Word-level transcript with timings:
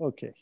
Okay. 0.00 0.34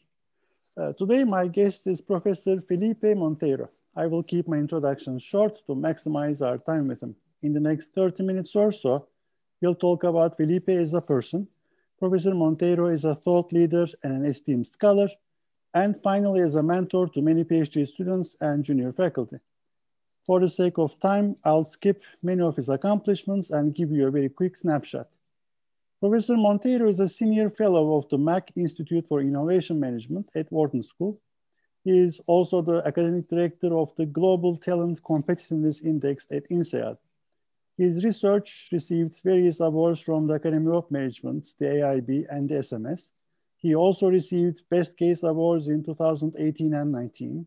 Uh, 0.76 0.92
today, 0.94 1.22
my 1.22 1.46
guest 1.46 1.86
is 1.86 2.00
Professor 2.00 2.60
Felipe 2.60 3.02
Monteiro. 3.02 3.68
I 3.94 4.06
will 4.06 4.24
keep 4.24 4.48
my 4.48 4.56
introduction 4.56 5.20
short 5.20 5.64
to 5.66 5.74
maximize 5.76 6.42
our 6.42 6.58
time 6.58 6.88
with 6.88 7.00
him. 7.00 7.14
In 7.42 7.52
the 7.52 7.60
next 7.60 7.94
30 7.94 8.24
minutes 8.24 8.56
or 8.56 8.72
so, 8.72 9.06
we'll 9.62 9.76
talk 9.76 10.02
about 10.02 10.36
Felipe 10.36 10.70
as 10.70 10.94
a 10.94 11.00
person. 11.00 11.46
Professor 12.00 12.32
Monteiro 12.32 12.92
is 12.92 13.04
a 13.04 13.14
thought 13.14 13.52
leader 13.52 13.86
and 14.02 14.12
an 14.14 14.24
esteemed 14.24 14.66
scholar, 14.66 15.08
and 15.72 16.02
finally 16.02 16.40
as 16.40 16.56
a 16.56 16.62
mentor 16.62 17.08
to 17.10 17.22
many 17.22 17.44
PhD 17.44 17.86
students 17.86 18.36
and 18.40 18.64
junior 18.64 18.92
faculty. 18.92 19.36
For 20.26 20.40
the 20.40 20.48
sake 20.48 20.78
of 20.78 20.98
time, 20.98 21.36
I'll 21.44 21.64
skip 21.64 22.02
many 22.22 22.40
of 22.42 22.56
his 22.56 22.68
accomplishments 22.68 23.50
and 23.50 23.74
give 23.74 23.92
you 23.92 24.08
a 24.08 24.10
very 24.10 24.30
quick 24.30 24.56
snapshot. 24.56 25.06
Professor 26.04 26.36
Monteiro 26.36 26.90
is 26.90 27.00
a 27.00 27.08
senior 27.08 27.48
fellow 27.48 27.96
of 27.96 28.06
the 28.10 28.18
Mack 28.18 28.52
Institute 28.56 29.06
for 29.08 29.22
Innovation 29.22 29.80
Management 29.80 30.30
at 30.34 30.52
Wharton 30.52 30.82
School. 30.82 31.18
He 31.82 31.98
is 31.98 32.20
also 32.26 32.60
the 32.60 32.82
academic 32.86 33.26
director 33.26 33.74
of 33.74 33.96
the 33.96 34.04
Global 34.04 34.58
Talent 34.58 35.02
Competitiveness 35.02 35.82
Index 35.82 36.26
at 36.30 36.42
INSEAD. 36.50 36.98
His 37.78 38.04
research 38.04 38.68
received 38.70 39.18
various 39.24 39.60
awards 39.60 39.98
from 39.98 40.26
the 40.26 40.34
Academy 40.34 40.76
of 40.76 40.90
Management, 40.90 41.46
the 41.58 41.68
AIB, 41.76 42.26
and 42.28 42.50
the 42.50 42.56
SMS. 42.56 43.12
He 43.56 43.74
also 43.74 44.10
received 44.10 44.68
Best 44.68 44.98
Case 44.98 45.22
Awards 45.22 45.68
in 45.68 45.82
2018 45.82 46.74
and 46.74 46.92
19. 46.92 47.46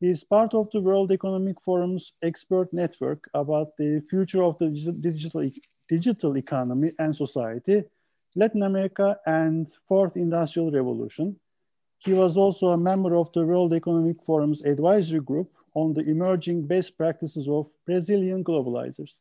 He 0.00 0.08
is 0.10 0.24
part 0.24 0.52
of 0.52 0.68
the 0.72 0.80
World 0.80 1.12
Economic 1.12 1.60
Forum's 1.60 2.12
expert 2.22 2.72
network 2.72 3.30
about 3.34 3.76
the 3.76 4.02
future 4.10 4.42
of 4.42 4.58
the 4.58 4.70
digital, 4.98 5.48
digital 5.88 6.36
economy 6.36 6.92
and 6.98 7.14
society, 7.14 7.84
Latin 8.36 8.62
America, 8.62 9.18
and 9.26 9.68
Fourth 9.88 10.16
Industrial 10.16 10.70
Revolution. 10.70 11.36
He 11.98 12.12
was 12.12 12.36
also 12.36 12.68
a 12.68 12.76
member 12.76 13.16
of 13.16 13.32
the 13.32 13.44
World 13.44 13.74
Economic 13.74 14.22
Forum's 14.24 14.62
advisory 14.62 15.20
group 15.20 15.50
on 15.74 15.94
the 15.94 16.02
emerging 16.02 16.66
best 16.66 16.96
practices 16.96 17.48
of 17.48 17.68
Brazilian 17.86 18.44
globalizers. 18.44 19.18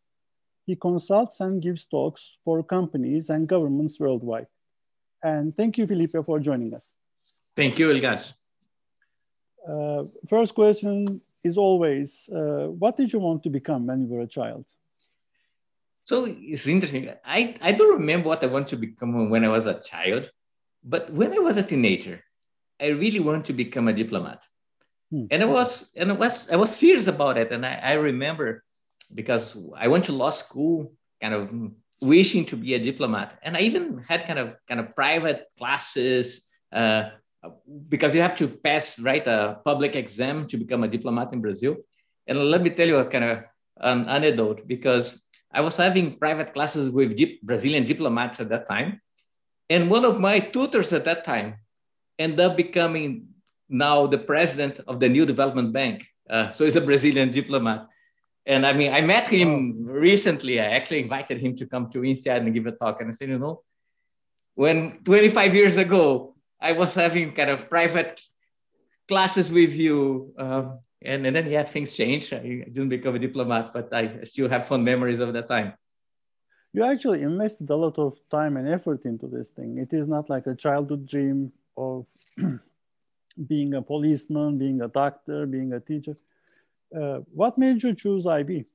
He 0.66 0.76
consults 0.76 1.40
and 1.40 1.62
gives 1.62 1.86
talks 1.86 2.38
for 2.44 2.62
companies 2.62 3.30
and 3.30 3.48
governments 3.48 4.00
worldwide. 4.00 4.48
And 5.24 5.56
thank 5.56 5.78
you, 5.78 5.88
Felipe, 5.88 6.18
for 6.26 6.40
joining 6.40 6.74
us. 6.74 6.94
Thank 7.56 7.80
you, 7.80 7.90
Ilgaz. 7.90 8.34
Uh, 9.68 10.04
first 10.30 10.54
question 10.54 11.22
is 11.44 11.58
always, 11.58 12.30
uh, 12.30 12.68
what 12.68 12.98
did 12.98 13.12
you 13.12 13.20
want 13.20 13.44
to 13.44 13.50
become 13.50 13.88
when 13.88 14.02
you 14.02 14.08
were 14.08 14.22
a 14.22 14.28
child? 14.28 14.66
So 16.08 16.24
it's 16.26 16.66
interesting. 16.70 17.10
I, 17.26 17.58
I 17.62 17.74
don't 17.74 18.00
remember 18.00 18.30
what 18.30 18.42
I 18.42 18.48
want 18.48 18.70
to 18.70 18.78
become 18.78 19.30
when 19.30 19.44
I 19.44 19.50
was 19.50 19.66
a 19.66 19.82
child, 19.82 20.32
but 20.82 21.10
when 21.10 21.34
I 21.34 21.40
was 21.40 21.58
a 21.58 21.64
teenager, 21.64 22.24
I 22.80 22.88
really 22.88 23.20
wanted 23.20 23.44
to 23.46 23.54
become 23.54 23.90
a 23.90 23.94
diplomat. 23.94 24.42
Hmm. 25.12 25.26
And 25.30 25.44
I 25.44 25.46
was 25.46 25.92
and 25.98 26.10
I 26.12 26.16
was 26.16 26.50
I 26.50 26.56
was 26.56 26.74
serious 26.74 27.08
about 27.08 27.38
it. 27.38 27.52
And 27.52 27.66
I, 27.66 27.74
I 27.84 27.94
remember 27.96 28.64
because 29.14 29.58
I 29.76 29.90
went 29.90 30.06
to 30.06 30.14
law 30.14 30.30
school, 30.30 30.94
kind 31.22 31.34
of 31.34 31.50
wishing 32.00 32.46
to 32.46 32.56
be 32.56 32.76
a 32.76 32.80
diplomat. 32.80 33.38
And 33.44 33.58
I 33.58 33.60
even 33.68 33.98
had 33.98 34.26
kind 34.26 34.40
of 34.40 34.56
kind 34.66 34.80
of 34.80 34.96
private 34.96 35.48
classes 35.58 36.48
uh, 36.72 37.10
because 37.90 38.16
you 38.16 38.22
have 38.22 38.38
to 38.38 38.48
pass 38.48 38.98
right 38.98 39.28
a 39.28 39.60
public 39.66 39.98
exam 39.98 40.48
to 40.48 40.56
become 40.56 40.86
a 40.86 40.88
diplomat 40.88 41.34
in 41.34 41.42
Brazil. 41.42 41.76
And 42.28 42.50
let 42.50 42.62
me 42.62 42.70
tell 42.70 42.88
you 42.88 42.96
a 42.96 43.06
kind 43.06 43.26
of 43.26 43.44
an 43.80 44.08
anecdote 44.08 44.68
because 44.68 45.27
I 45.52 45.62
was 45.62 45.78
having 45.78 46.18
private 46.18 46.54
classes 46.54 46.90
with 46.90 47.18
Brazilian 47.42 47.84
diplomats 47.84 48.40
at 48.40 48.50
that 48.50 48.68
time. 48.68 49.02
And 49.70 49.90
one 49.90 50.06
of 50.06 50.20
my 50.20 50.40
tutors 50.40 50.94
at 50.94 51.06
that 51.06 51.24
time 51.24 51.56
ended 52.20 52.40
up 52.40 52.58
becoming 52.58 53.28
now 53.70 54.08
the 54.08 54.18
president 54.18 54.80
of 54.88 55.00
the 55.00 55.10
New 55.10 55.26
Development 55.26 55.74
Bank. 55.74 56.06
Uh, 56.30 56.52
so 56.52 56.66
he's 56.66 56.76
a 56.76 56.82
Brazilian 56.82 57.32
diplomat. 57.32 57.88
And 58.46 58.66
I 58.66 58.74
mean, 58.74 58.94
I 58.94 59.02
met 59.02 59.28
him 59.28 59.86
recently. 59.86 60.60
I 60.60 60.66
actually 60.66 61.02
invited 61.02 61.40
him 61.40 61.56
to 61.58 61.66
come 61.66 61.92
to 61.92 62.00
INSEAD 62.00 62.38
and 62.38 62.54
give 62.54 62.66
a 62.66 62.72
talk. 62.72 63.02
And 63.02 63.10
I 63.10 63.12
said, 63.12 63.30
you 63.30 63.40
know, 63.40 63.62
when 64.56 65.04
25 65.04 65.54
years 65.54 65.78
ago, 65.78 66.36
I 66.60 66.72
was 66.72 66.94
having 66.96 67.34
kind 67.34 67.50
of 67.50 67.70
private 67.70 68.22
classes 69.08 69.52
with 69.52 69.74
you, 69.74 70.34
um, 70.38 70.80
and, 71.08 71.26
and 71.26 71.36
then 71.36 71.50
yeah 71.50 71.64
things 71.64 71.94
changed. 71.94 72.34
I 72.34 72.40
didn't 72.74 72.90
become 72.90 73.16
a 73.16 73.20
diplomat 73.20 73.74
but 73.74 73.94
i 73.94 74.24
still 74.24 74.50
have 74.50 74.68
fond 74.68 74.84
memories 74.84 75.20
of 75.20 75.34
that 75.34 75.48
time. 75.48 75.74
You 76.74 76.84
actually 76.84 77.22
invested 77.24 77.70
a 77.70 77.76
lot 77.76 77.98
of 77.98 78.18
time 78.30 78.58
and 78.58 78.68
effort 78.68 79.06
into 79.06 79.28
this 79.28 79.50
thing. 79.50 79.78
It 79.78 79.94
is 79.94 80.08
not 80.08 80.30
like 80.30 80.46
a 80.46 80.56
childhood 80.56 81.08
dream 81.08 81.52
of 81.76 82.06
being 83.48 83.74
a 83.74 83.82
policeman 83.82 84.58
being 84.58 84.82
a 84.82 84.88
doctor 84.88 85.46
being 85.46 85.74
a 85.74 85.80
teacher. 85.80 86.16
Uh, 86.96 87.20
what 87.34 87.58
made 87.58 87.84
you 87.84 87.94
choose 87.94 88.26
ib 88.26 88.66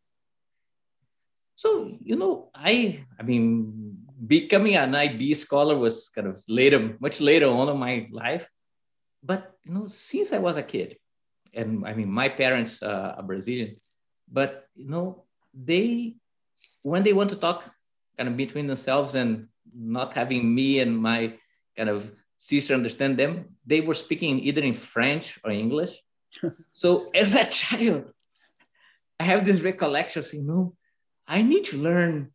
so 1.55 1.97
you 2.03 2.15
know 2.15 2.51
i 2.55 3.03
i 3.19 3.23
mean 3.23 3.97
becoming 4.27 4.77
an 4.77 4.95
ib 4.95 5.33
scholar 5.33 5.77
was 5.77 6.11
kind 6.15 6.29
of 6.29 6.39
later 6.47 6.95
much 7.01 7.21
later 7.21 7.47
on 7.47 7.69
in 7.69 7.79
my 7.79 8.07
life. 8.11 8.49
But 9.23 9.55
you 9.65 9.73
know 9.75 9.87
since 9.87 10.33
i 10.33 10.39
was 10.39 10.57
a 10.57 10.63
kid 10.63 10.97
and 11.55 11.87
I 11.87 11.95
mean, 11.95 12.11
my 12.11 12.29
parents 12.29 12.83
uh, 12.83 13.15
are 13.17 13.23
Brazilian, 13.23 13.77
but 14.31 14.69
you 14.75 14.89
know, 14.89 15.25
they 15.53 16.17
when 16.83 17.03
they 17.03 17.13
want 17.13 17.31
to 17.31 17.37
talk 17.37 17.65
kind 18.17 18.29
of 18.29 18.37
between 18.37 18.67
themselves 18.67 19.15
and 19.15 19.49
not 19.75 20.15
having 20.15 20.55
me 20.55 20.81
and 20.81 20.99
my 20.99 21.35
kind 21.77 21.89
of 21.89 22.11
sister 22.39 22.75
understand 22.75 23.19
them, 23.19 23.57
they 23.65 23.81
were 23.81 23.95
speaking 23.95 24.41
either 24.41 24.63
in 24.63 24.75
French 24.75 25.39
or 25.45 25.51
English. 25.51 26.03
so 26.73 27.11
as 27.15 27.35
a 27.35 27.45
child, 27.45 28.13
I 29.21 29.25
have 29.25 29.45
this 29.45 29.61
recollection 29.61 30.23
saying, 30.23 30.47
no, 30.47 30.75
I 31.27 31.43
need 31.43 31.65
to 31.67 31.77
learn 31.77 32.33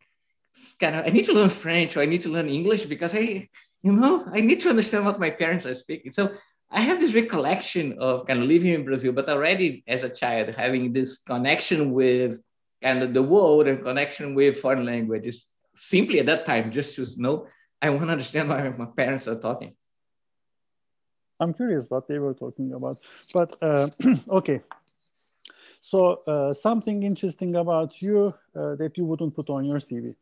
kind 0.79 0.95
of 0.95 1.05
I 1.05 1.09
need 1.09 1.25
to 1.25 1.33
learn 1.33 1.49
French 1.49 1.95
or 1.95 2.01
I 2.01 2.05
need 2.05 2.23
to 2.23 2.29
learn 2.29 2.49
English 2.49 2.85
because 2.85 3.13
I, 3.15 3.49
you 3.81 3.91
know, 3.91 4.25
I 4.31 4.41
need 4.41 4.59
to 4.61 4.69
understand 4.69 5.05
what 5.05 5.19
my 5.19 5.29
parents 5.29 5.65
are 5.65 5.73
speaking. 5.73 6.11
So 6.11 6.31
I 6.69 6.81
have 6.81 6.99
this 6.99 7.13
recollection 7.13 7.97
of 7.99 8.27
kind 8.27 8.41
of 8.41 8.47
living 8.47 8.73
in 8.73 8.83
Brazil, 8.83 9.13
but 9.13 9.29
already 9.29 9.83
as 9.87 10.03
a 10.03 10.09
child 10.09 10.53
having 10.55 10.91
this 10.91 11.17
connection 11.17 11.91
with 11.93 12.39
kind 12.83 13.01
of 13.03 13.13
the 13.13 13.23
world 13.23 13.67
and 13.67 13.81
connection 13.81 14.35
with 14.35 14.59
foreign 14.59 14.85
languages. 14.85 15.45
Simply 15.75 16.19
at 16.19 16.25
that 16.25 16.45
time, 16.45 16.71
just 16.71 16.95
to 16.95 17.05
know, 17.17 17.47
I 17.81 17.89
want 17.89 18.05
to 18.05 18.11
understand 18.11 18.49
what 18.49 18.77
my 18.77 18.85
parents 18.85 19.27
are 19.27 19.39
talking. 19.39 19.75
I'm 21.39 21.53
curious 21.53 21.85
what 21.89 22.07
they 22.07 22.19
were 22.19 22.33
talking 22.33 22.73
about, 22.73 22.99
but 23.33 23.55
uh, 23.61 23.89
okay. 24.29 24.61
So 25.79 26.23
uh, 26.27 26.53
something 26.53 27.03
interesting 27.03 27.55
about 27.55 28.01
you 28.01 28.33
uh, 28.55 28.75
that 28.75 28.97
you 28.97 29.05
wouldn't 29.05 29.35
put 29.35 29.49
on 29.49 29.63
your 29.63 29.77
CV. 29.77 30.15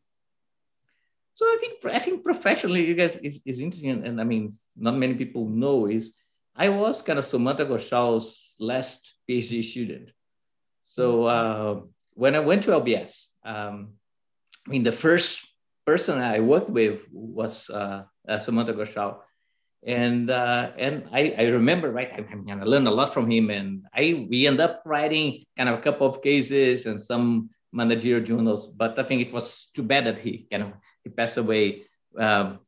So 1.34 1.46
I 1.46 1.58
think 1.60 1.86
I 1.86 2.00
think 2.00 2.24
professionally, 2.24 2.94
Ilgaz 2.94 3.20
is, 3.24 3.42
is 3.46 3.60
interesting, 3.60 4.06
and 4.06 4.22
I 4.22 4.24
mean, 4.24 4.58
not 4.76 4.96
many 4.96 5.16
people 5.16 5.48
know 5.50 5.88
is 5.88 6.16
I 6.56 6.70
was 6.70 7.02
kind 7.02 7.20
of 7.20 7.26
Sumantra 7.26 7.68
Ghoshal's 7.68 8.56
last 8.60 9.16
PhD 9.30 9.64
student. 9.64 10.12
So 10.84 11.24
mm-hmm. 11.24 11.80
uh, 11.80 11.82
when 12.14 12.36
I 12.36 12.40
went 12.40 12.64
to 12.64 12.72
LBS, 12.72 13.28
um, 13.44 13.94
I 14.66 14.70
mean, 14.70 14.84
the 14.84 14.92
first 14.92 15.46
person 15.86 16.20
I 16.20 16.40
worked 16.40 16.70
with 16.70 17.02
was 17.12 17.70
uh, 17.70 18.04
Ghoshal. 18.28 19.18
And 19.86 20.32
uh, 20.32 20.72
and 20.80 21.08
I, 21.14 21.36
I 21.38 21.44
remember 21.44 21.92
right 21.92 22.10
I, 22.12 22.26
I, 22.32 22.36
mean, 22.36 22.60
I 22.60 22.64
learned 22.64 22.88
a 22.88 22.92
lot 22.92 23.14
from 23.14 23.30
him 23.30 23.52
and 23.52 23.86
I 23.94 24.26
we 24.28 24.48
end 24.48 24.60
up 24.60 24.82
writing 24.84 25.44
kind 25.56 25.70
of 25.70 25.78
a 25.78 25.82
couple 25.82 26.08
of 26.08 26.24
cases 26.24 26.88
and 26.88 27.00
some 27.00 27.52
managerial 27.72 28.26
journals 28.26 28.68
but 28.68 28.98
I 28.98 29.04
think 29.04 29.22
it 29.22 29.32
was 29.32 29.70
too 29.76 29.84
bad 29.84 30.06
that 30.06 30.18
he 30.18 30.48
kind 30.50 30.64
of 30.64 30.74
he 31.04 31.12
passed 31.12 31.38
away 31.38 31.84
um, 32.18 32.62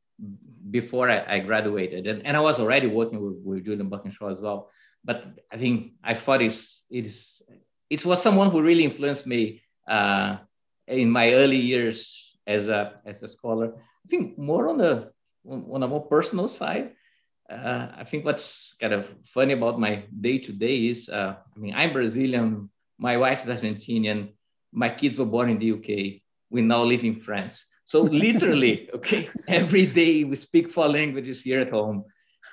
before 0.69 1.09
I, 1.09 1.35
I, 1.35 1.39
graduated, 1.39 2.07
and, 2.07 2.25
and 2.25 2.35
I 2.35 2.39
was 2.39 2.59
already 2.59 2.87
working 2.87 3.19
with, 3.22 3.37
with 3.43 3.66
Julian 3.66 3.90
Birkinshaw 3.90 4.31
as 4.31 4.41
well. 4.41 4.69
But 5.03 5.25
I 5.52 5.58
think 5.58 5.93
I 6.03 6.14
thought 6.14 6.41
it's 6.41 6.84
it's 6.90 7.41
it 7.90 8.05
was 8.05 8.22
someone 8.22 8.49
who 8.49 8.61
really 8.61 8.84
influenced 8.84 9.28
me 9.28 9.61
uh, 9.87 10.37
in 10.87 11.09
my 11.09 11.34
early 11.34 11.58
years 11.58 12.37
as 12.46 12.67
a 12.67 12.99
as 13.05 13.23
a 13.23 13.28
scholar. 13.28 13.73
I 13.78 14.08
think 14.09 14.37
more 14.37 14.69
on 14.69 14.78
the 14.78 15.11
on 15.46 15.84
a 15.84 15.87
more 15.87 16.05
personal 16.05 16.47
side. 16.47 16.93
Uh, 17.49 17.87
I 17.97 18.03
think 18.03 18.25
what's 18.25 18.73
kind 18.73 18.93
of 18.93 19.08
funny 19.25 19.53
about 19.53 19.79
my 19.79 20.03
day 20.19 20.37
to 20.40 20.52
day 20.52 20.87
is, 20.87 21.08
uh, 21.08 21.35
I 21.55 21.59
mean, 21.59 21.73
I'm 21.73 21.93
Brazilian, 21.93 22.69
my 22.97 23.16
wife 23.16 23.47
is 23.47 23.47
Argentinian, 23.47 24.34
my 24.73 24.90
kids 24.90 25.17
were 25.17 25.25
born 25.25 25.49
in 25.49 25.58
the 25.58 25.72
UK, 25.72 26.22
we 26.49 26.61
now 26.61 26.84
live 26.84 27.05
in 27.05 27.22
France. 27.22 27.66
So 27.87 28.01
literally, 28.01 28.89
okay, 28.95 29.29
every 29.47 29.85
day 29.85 30.25
we 30.25 30.35
speak 30.35 30.69
four 30.69 30.89
languages 30.89 31.41
here 31.41 31.61
at 31.61 31.69
home. 31.69 32.03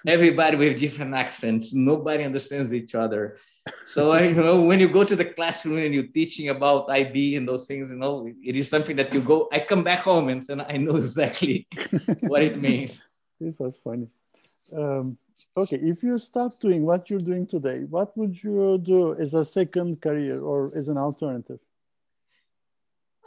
Everybody 0.07 0.57
with 0.57 0.79
different 0.79 1.13
accents. 1.13 1.75
Nobody 1.75 2.23
understands 2.23 2.73
each 2.73 2.95
other. 2.95 3.39
So 3.85 4.15
you 4.29 4.35
know, 4.35 4.63
when 4.63 4.79
you 4.79 4.89
go 4.89 5.03
to 5.03 5.17
the 5.17 5.25
classroom 5.25 5.79
and 5.79 5.93
you're 5.93 6.13
teaching 6.21 6.51
about 6.51 6.89
IB 6.89 7.35
and 7.35 7.49
those 7.49 7.67
things, 7.67 7.91
you 7.91 7.97
know, 7.97 8.29
it 8.45 8.55
is 8.55 8.69
something 8.69 8.95
that 8.95 9.13
you 9.13 9.23
go. 9.23 9.49
I 9.51 9.59
come 9.59 9.83
back 9.83 10.03
home 10.11 10.29
and 10.29 10.39
say, 10.45 10.55
I 10.55 10.77
know 10.77 10.95
exactly 10.97 11.67
what 12.21 12.43
it 12.43 12.63
means. 12.63 13.03
This 13.41 13.59
was 13.59 13.77
funny. 13.83 14.07
Um, 14.73 15.19
okay, 15.57 15.81
if 15.83 16.05
you 16.05 16.17
stop 16.19 16.61
doing 16.61 16.85
what 16.85 17.11
you're 17.11 17.27
doing 17.33 17.49
today, 17.49 17.81
what 17.91 18.17
would 18.17 18.41
you 18.41 18.79
do 18.79 19.17
as 19.17 19.35
a 19.35 19.45
second 19.45 20.01
career 20.01 20.39
or 20.39 20.71
as 20.77 20.87
an 20.87 20.97
alternative? 20.97 21.59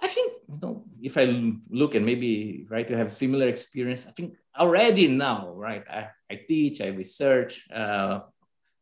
I 0.02 0.08
think 0.08 0.34
you 0.48 0.60
know, 0.62 0.86
if 1.02 1.18
I 1.18 1.26
look 1.70 1.96
and 1.96 2.06
maybe 2.06 2.66
right 2.70 2.88
to 2.88 2.98
have 2.98 3.12
similar 3.12 3.48
experience, 3.48 4.08
I 4.08 4.12
think 4.12 4.36
already 4.58 5.08
now, 5.08 5.54
right? 5.56 5.84
I, 5.90 6.08
I 6.30 6.42
teach, 6.48 6.82
I 6.82 6.88
research, 6.88 7.68
uh, 7.74 8.22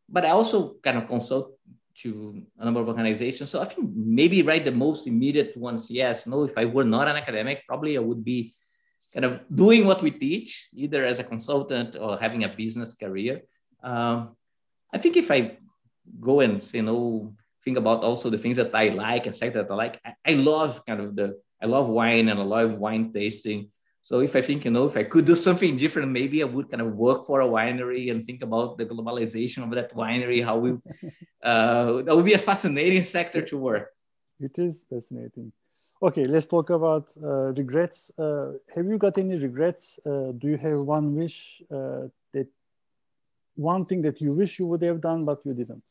but 0.09 0.25
I 0.25 0.29
also 0.29 0.75
kind 0.83 0.97
of 0.97 1.07
consult 1.07 1.57
to 2.01 2.43
a 2.59 2.65
number 2.65 2.81
of 2.81 2.87
organizations. 2.87 3.49
So 3.49 3.61
I 3.61 3.65
think 3.65 3.89
maybe 3.95 4.41
right 4.41 4.63
the 4.63 4.71
most 4.71 5.07
immediate 5.07 5.55
ones, 5.55 5.89
yes. 5.89 6.27
No, 6.27 6.43
if 6.43 6.57
I 6.57 6.65
were 6.65 6.83
not 6.83 7.07
an 7.07 7.15
academic, 7.15 7.63
probably 7.67 7.97
I 7.97 8.01
would 8.01 8.23
be 8.23 8.53
kind 9.13 9.25
of 9.25 9.39
doing 9.53 9.85
what 9.85 10.01
we 10.01 10.11
teach, 10.11 10.67
either 10.73 11.05
as 11.05 11.19
a 11.19 11.23
consultant 11.23 11.95
or 11.95 12.17
having 12.17 12.43
a 12.43 12.49
business 12.49 12.93
career. 12.93 13.43
Um, 13.81 14.35
I 14.93 14.97
think 14.97 15.15
if 15.15 15.31
I 15.31 15.57
go 16.19 16.41
and 16.41 16.61
say 16.63 16.81
no, 16.81 17.33
think 17.65 17.77
about 17.77 18.03
also 18.03 18.29
the 18.29 18.37
things 18.37 18.57
that 18.57 18.73
I 18.73 18.89
like 18.89 19.25
and 19.25 19.35
sector 19.35 19.63
that 19.63 19.71
I 19.71 19.75
like. 19.75 19.99
I, 20.05 20.13
I 20.25 20.33
love 20.35 20.85
kind 20.85 21.01
of 21.01 21.15
the 21.15 21.37
I 21.61 21.65
love 21.65 21.87
wine 21.87 22.29
and 22.29 22.39
I 22.39 22.43
love 22.43 22.77
wine 22.77 23.11
tasting. 23.11 23.71
So 24.01 24.19
if 24.19 24.35
I 24.35 24.41
think, 24.41 24.65
you 24.65 24.71
know, 24.71 24.85
if 24.85 24.95
I 24.95 25.03
could 25.03 25.25
do 25.25 25.35
something 25.35 25.75
different, 25.75 26.11
maybe 26.11 26.43
I 26.43 26.45
would 26.45 26.69
kind 26.69 26.81
of 26.81 26.93
work 26.93 27.25
for 27.25 27.41
a 27.41 27.47
winery 27.47 28.11
and 28.11 28.23
think 28.23 28.43
about 28.43 28.77
the 28.77 28.85
globalization 28.85 29.63
of 29.63 29.71
that 29.71 29.95
winery, 29.95 30.45
how 30.45 30.57
we, 30.57 30.69
uh, 31.43 32.03
that 32.03 32.15
would 32.15 32.25
be 32.25 32.33
a 32.33 32.37
fascinating 32.37 33.01
sector 33.01 33.41
to 33.41 33.57
work. 33.57 33.89
It 34.39 34.59
is 34.59 34.83
fascinating. 34.87 35.51
Okay, 36.03 36.27
let's 36.27 36.45
talk 36.45 36.69
about 36.69 37.11
uh, 37.23 37.53
regrets. 37.53 38.11
Uh, 38.15 38.51
have 38.75 38.85
you 38.85 38.99
got 38.99 39.17
any 39.17 39.37
regrets? 39.37 39.97
Uh, 40.05 40.33
do 40.37 40.49
you 40.49 40.57
have 40.57 40.81
one 40.81 41.15
wish 41.15 41.63
uh, 41.71 42.03
that 42.33 42.47
one 43.55 43.85
thing 43.85 44.01
that 44.03 44.21
you 44.21 44.33
wish 44.33 44.59
you 44.59 44.67
would 44.67 44.83
have 44.83 45.01
done, 45.01 45.25
but 45.25 45.39
you 45.45 45.53
didn't? 45.53 45.81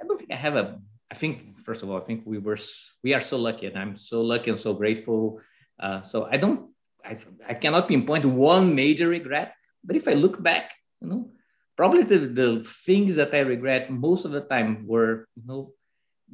I 0.00 0.06
don't 0.06 0.18
think 0.18 0.32
I 0.32 0.36
have 0.36 0.56
a, 0.56 0.78
I 1.10 1.14
think, 1.14 1.58
first 1.58 1.82
of 1.82 1.90
all, 1.90 1.96
I 1.96 2.04
think 2.04 2.22
we 2.24 2.38
were, 2.38 2.58
we 3.02 3.14
are 3.14 3.20
so 3.20 3.36
lucky 3.38 3.66
and 3.66 3.78
I'm 3.78 3.96
so 3.96 4.20
lucky 4.20 4.50
and 4.50 4.58
so 4.58 4.74
grateful 4.74 5.40
uh, 5.80 6.02
so 6.02 6.28
I 6.30 6.36
don't, 6.36 6.70
I, 7.04 7.18
I 7.48 7.54
cannot 7.54 7.88
pinpoint 7.88 8.24
one 8.24 8.74
major 8.74 9.08
regret. 9.08 9.54
But 9.84 9.96
if 9.96 10.08
I 10.08 10.14
look 10.14 10.42
back, 10.42 10.72
you 11.00 11.08
know, 11.08 11.30
probably 11.76 12.02
the, 12.02 12.18
the 12.18 12.64
things 12.84 13.14
that 13.14 13.34
I 13.34 13.40
regret 13.40 13.90
most 13.90 14.24
of 14.24 14.32
the 14.32 14.40
time 14.40 14.86
were, 14.86 15.28
you 15.36 15.46
know, 15.46 15.72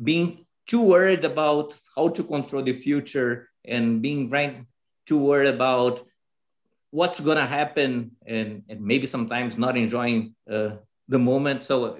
being 0.02 0.46
too 0.66 0.82
worried 0.82 1.24
about 1.24 1.76
how 1.94 2.08
to 2.08 2.24
control 2.24 2.62
the 2.62 2.72
future 2.72 3.50
and 3.64 4.00
being 4.00 4.30
right 4.30 4.64
too 5.06 5.18
worried 5.18 5.54
about 5.54 6.06
what's 6.90 7.20
going 7.20 7.36
to 7.36 7.46
happen 7.46 8.12
and, 8.26 8.62
and 8.68 8.80
maybe 8.80 9.06
sometimes 9.06 9.58
not 9.58 9.76
enjoying 9.76 10.34
uh, 10.50 10.70
the 11.08 11.18
moment. 11.18 11.64
So 11.64 11.98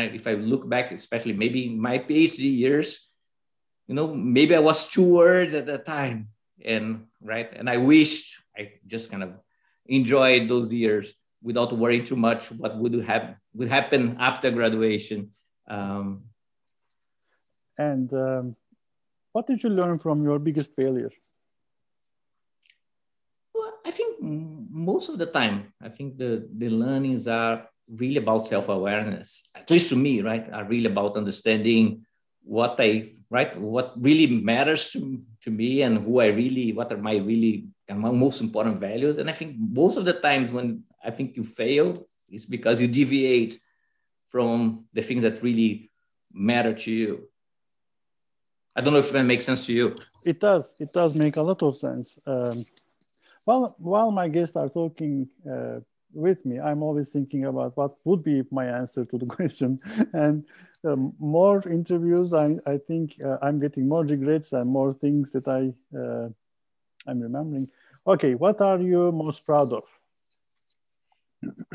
if 0.00 0.26
I 0.26 0.34
look 0.34 0.68
back, 0.68 0.92
especially 0.92 1.32
maybe 1.32 1.66
in 1.66 1.80
my 1.80 1.98
PhD 1.98 2.56
years, 2.56 3.08
you 3.86 3.94
know, 3.94 4.14
maybe 4.14 4.54
I 4.54 4.60
was 4.60 4.88
too 4.88 5.04
worried 5.04 5.54
at 5.54 5.66
the 5.66 5.78
time. 5.78 6.28
And 6.64 7.06
right 7.22 7.48
and 7.54 7.68
i 7.70 7.76
wished 7.76 8.36
i 8.56 8.72
just 8.86 9.10
kind 9.10 9.22
of 9.22 9.30
enjoyed 9.86 10.48
those 10.48 10.72
years 10.72 11.14
without 11.42 11.76
worrying 11.76 12.04
too 12.04 12.16
much 12.16 12.50
what 12.52 12.76
would 12.76 12.94
have 13.04 13.34
would 13.54 13.68
happen 13.68 14.16
after 14.18 14.50
graduation. 14.50 15.30
Um, 15.68 16.24
and 17.76 18.12
um, 18.14 18.56
what 19.32 19.46
did 19.46 19.62
you 19.62 19.70
learn 19.70 19.98
from 19.98 20.22
your 20.22 20.38
biggest 20.38 20.74
failure? 20.74 21.10
Well 23.54 23.74
i 23.84 23.90
think 23.90 24.22
most 24.22 25.08
of 25.08 25.18
the 25.18 25.26
time 25.26 25.72
i 25.82 25.88
think 25.88 26.16
the 26.16 26.48
the 26.56 26.70
learnings 26.70 27.26
are 27.26 27.68
really 27.96 28.16
about 28.16 28.48
self-awareness 28.48 29.50
at 29.54 29.70
least 29.70 29.88
to 29.90 29.96
me 29.96 30.20
right? 30.22 30.50
Are 30.52 30.64
really 30.64 30.86
about 30.86 31.16
understanding 31.16 32.04
what 32.42 32.76
i 32.80 33.12
right? 33.30 33.58
What 33.58 33.94
really 33.96 34.26
matters 34.26 34.90
to, 34.90 35.20
to 35.42 35.50
me 35.50 35.82
and 35.82 35.98
who 35.98 36.20
i 36.20 36.26
really 36.26 36.72
what 36.72 36.92
are 36.92 36.98
my 36.98 37.16
really 37.16 37.66
my 37.88 38.10
most 38.10 38.40
important 38.40 38.80
values. 38.80 39.18
And 39.18 39.28
i 39.28 39.32
think 39.32 39.56
most 39.58 39.96
of 39.96 40.04
the 40.04 40.14
times 40.14 40.50
when 40.50 40.84
i 41.04 41.10
think 41.10 41.36
you 41.36 41.44
fail 41.44 41.96
is 42.30 42.46
because 42.46 42.80
you 42.80 42.88
deviate 42.88 43.60
from 44.30 44.86
the 44.94 45.02
things 45.02 45.22
that 45.22 45.42
really 45.42 45.90
matter 46.32 46.72
to 46.72 46.90
you. 46.90 47.28
I 48.74 48.80
don't 48.80 48.94
know 48.94 49.00
if 49.00 49.12
that 49.12 49.24
makes 49.24 49.44
sense 49.44 49.66
to 49.66 49.72
you. 49.72 49.94
It 50.24 50.40
does. 50.40 50.74
It 50.78 50.92
does 50.92 51.14
make 51.14 51.36
a 51.36 51.42
lot 51.42 51.62
of 51.62 51.76
sense. 51.76 52.18
Um, 52.26 52.64
while 53.44 53.74
while 53.78 54.10
my 54.10 54.28
guests 54.28 54.56
are 54.56 54.70
talking 54.70 55.28
uh, 55.44 55.80
with 56.12 56.44
me 56.44 56.60
i'm 56.60 56.82
always 56.82 57.08
thinking 57.10 57.44
about 57.46 57.76
what 57.76 57.96
would 58.04 58.22
be 58.22 58.42
my 58.50 58.66
answer 58.66 59.04
to 59.04 59.18
the 59.18 59.26
question 59.36 59.80
and 60.12 60.44
um, 60.84 61.14
more 61.18 61.66
interviews, 61.68 62.32
I, 62.32 62.56
I 62.66 62.78
think 62.78 63.16
uh, 63.24 63.38
I'm 63.40 63.60
getting 63.60 63.88
more 63.88 64.04
regrets 64.04 64.52
and 64.52 64.68
more 64.68 64.92
things 64.92 65.30
that 65.32 65.46
I, 65.46 65.72
uh, 65.96 66.28
I'm 67.06 67.20
remembering. 67.20 67.68
Okay, 68.06 68.34
what 68.34 68.60
are 68.60 68.80
you 68.80 69.12
most 69.12 69.46
proud 69.46 69.72
of? 69.72 69.84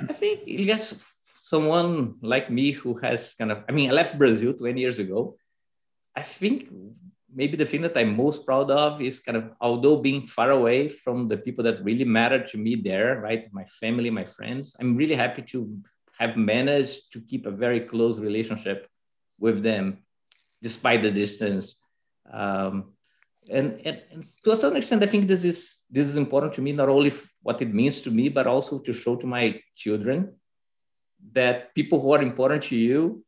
I 0.10 0.14
think 0.14 0.42
yes, 0.46 1.04
someone 1.44 2.16
like 2.22 2.50
me 2.50 2.72
who 2.72 2.96
has 2.96 3.34
kind 3.34 3.52
of, 3.52 3.64
I 3.68 3.72
mean, 3.72 3.90
I 3.90 3.94
left 3.94 4.18
Brazil 4.18 4.54
20 4.54 4.80
years 4.80 5.00
ago. 5.00 5.38
I 6.16 6.24
think 6.24 6.70
maybe 7.34 7.58
the 7.58 7.66
thing 7.66 7.82
that 7.82 7.98
I'm 7.98 8.16
most 8.16 8.46
proud 8.46 8.72
of 8.72 9.02
is 9.02 9.20
kind 9.20 9.38
of, 9.38 9.52
although 9.60 9.98
being 9.98 10.24
far 10.24 10.52
away 10.52 10.90
from 10.90 11.28
the 11.28 11.38
people 11.38 11.64
that 11.66 11.84
really 11.84 12.06
matter 12.06 12.46
to 12.48 12.58
me 12.58 12.76
there, 12.76 13.20
right? 13.20 13.52
My 13.54 13.66
family, 13.66 14.10
my 14.10 14.26
friends, 14.26 14.76
I'm 14.80 14.96
really 14.96 15.16
happy 15.16 15.42
to 15.54 15.78
have 16.20 16.38
managed 16.38 17.12
to 17.14 17.22
keep 17.22 17.46
a 17.46 17.52
very 17.52 17.82
close 17.82 18.18
relationship 18.18 18.88
with 19.40 19.62
them 19.64 20.00
despite 20.62 21.02
the 21.04 21.12
distance. 21.12 21.76
Um, 22.32 22.94
and, 23.50 23.80
and, 23.86 24.02
and, 24.12 24.26
to 24.44 24.52
a 24.52 24.56
certain 24.56 24.78
extent, 24.78 25.04
I 25.04 25.08
think 25.08 25.28
this 25.28 25.46
is 25.46 25.84
this 25.90 26.08
is 26.08 26.18
important 26.18 26.54
to 26.56 26.62
me, 26.62 26.74
not 26.74 26.90
only 26.90 27.14
what 27.42 27.62
it 27.62 27.74
means 27.74 28.02
to 28.02 28.12
me, 28.12 28.28
but 28.30 28.48
also 28.48 28.80
to 28.80 28.94
show 28.94 29.16
to 29.16 29.28
my 29.28 29.62
children 29.76 30.34
that 31.32 31.74
people 31.74 32.02
who 32.02 32.12
are 32.12 32.22
important 32.22 32.64
to 32.64 32.76
you, 32.76 33.24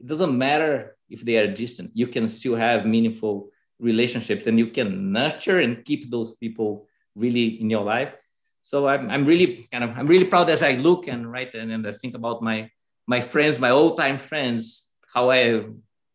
it 0.00 0.06
doesn't 0.06 0.36
matter 0.36 0.96
if 1.08 1.22
they 1.22 1.36
are 1.36 1.46
distant, 1.46 1.90
you 1.94 2.06
can 2.06 2.28
still 2.28 2.56
have 2.56 2.86
meaningful 2.86 3.50
relationships 3.78 4.46
and 4.46 4.58
you 4.58 4.68
can 4.68 5.12
nurture 5.12 5.60
and 5.60 5.84
keep 5.84 6.10
those 6.10 6.32
people 6.32 6.88
really 7.14 7.60
in 7.60 7.70
your 7.70 7.82
life. 7.82 8.14
So 8.62 8.88
I'm, 8.88 9.10
I'm 9.10 9.24
really 9.24 9.68
kind 9.70 9.84
of 9.84 9.90
I'm 9.98 10.06
really 10.06 10.24
proud 10.24 10.48
as 10.48 10.62
I 10.62 10.72
look 10.72 11.06
and 11.06 11.30
write 11.30 11.54
and, 11.54 11.70
and 11.70 11.86
I 11.86 11.92
think 11.92 12.14
about 12.14 12.42
my 12.42 12.70
my 13.06 13.20
friends, 13.20 13.60
my 13.60 13.70
old 13.70 13.96
time 13.96 14.18
friends 14.18 14.90
how 15.12 15.30
I 15.30 15.64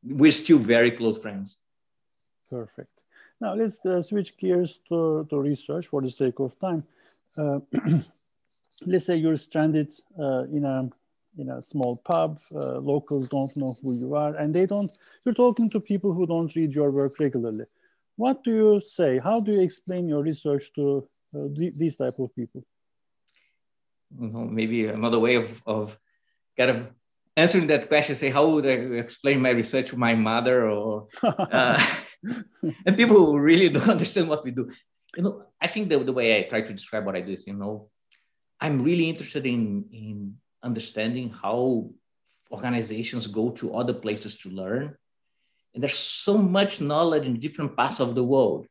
we're 0.03 0.31
still 0.31 0.57
very 0.57 0.91
close 0.91 1.17
friends. 1.17 1.57
Perfect. 2.49 2.89
Now 3.39 3.53
let's 3.53 3.79
uh, 3.85 4.01
switch 4.01 4.37
gears 4.37 4.79
to, 4.89 5.25
to 5.29 5.39
research 5.39 5.87
for 5.87 6.01
the 6.01 6.09
sake 6.09 6.39
of 6.39 6.59
time. 6.59 6.83
Uh, 7.37 7.59
let's 8.85 9.05
say 9.05 9.15
you're 9.15 9.37
stranded 9.37 9.91
uh, 10.19 10.43
in 10.51 10.65
a 10.65 10.89
in 11.37 11.49
a 11.49 11.61
small 11.61 11.97
pub. 11.97 12.39
Uh, 12.53 12.79
locals 12.79 13.27
don't 13.27 13.55
know 13.55 13.75
who 13.81 13.93
you 13.93 14.15
are, 14.15 14.35
and 14.35 14.53
they 14.53 14.65
don't. 14.65 14.91
You're 15.25 15.35
talking 15.35 15.69
to 15.71 15.79
people 15.79 16.13
who 16.13 16.25
don't 16.25 16.53
read 16.55 16.73
your 16.73 16.91
work 16.91 17.19
regularly. 17.19 17.65
What 18.15 18.43
do 18.43 18.51
you 18.51 18.81
say? 18.81 19.19
How 19.19 19.39
do 19.39 19.53
you 19.53 19.61
explain 19.61 20.07
your 20.09 20.23
research 20.23 20.73
to 20.75 21.07
uh, 21.35 21.47
th 21.55 21.73
these 21.77 21.97
type 21.97 22.19
of 22.19 22.35
people? 22.35 22.63
maybe 24.11 24.87
another 24.87 25.19
way 25.19 25.35
of, 25.35 25.61
of 25.67 25.97
kind 26.57 26.71
of 26.71 26.89
answering 27.37 27.67
that 27.67 27.87
question, 27.87 28.15
say, 28.15 28.29
how 28.29 28.49
would 28.49 28.65
I 28.65 28.77
explain 29.05 29.39
my 29.39 29.51
research 29.51 29.89
to 29.89 29.97
my 29.97 30.15
mother 30.15 30.67
or, 30.67 31.07
uh, 31.23 31.79
and 32.85 32.97
people 32.97 33.17
who 33.17 33.39
really 33.39 33.69
don't 33.69 33.89
understand 33.97 34.29
what 34.29 34.43
we 34.43 34.51
do. 34.51 34.69
You 35.15 35.23
know, 35.23 35.45
I 35.61 35.67
think 35.67 35.89
the, 35.89 35.99
the 35.99 36.13
way 36.13 36.37
I 36.37 36.49
try 36.49 36.61
to 36.61 36.73
describe 36.73 37.05
what 37.05 37.15
I 37.15 37.21
do 37.21 37.31
is, 37.31 37.47
you 37.47 37.53
know, 37.53 37.89
I'm 38.59 38.81
really 38.81 39.09
interested 39.09 39.45
in, 39.45 39.85
in 39.91 40.35
understanding 40.63 41.29
how 41.29 41.89
organizations 42.51 43.27
go 43.27 43.49
to 43.51 43.75
other 43.75 43.93
places 43.93 44.37
to 44.39 44.49
learn. 44.49 44.95
And 45.73 45.83
there's 45.83 45.97
so 45.97 46.37
much 46.37 46.81
knowledge 46.81 47.25
in 47.25 47.39
different 47.39 47.75
parts 47.75 47.99
of 47.99 48.15
the 48.15 48.23
world. 48.23 48.67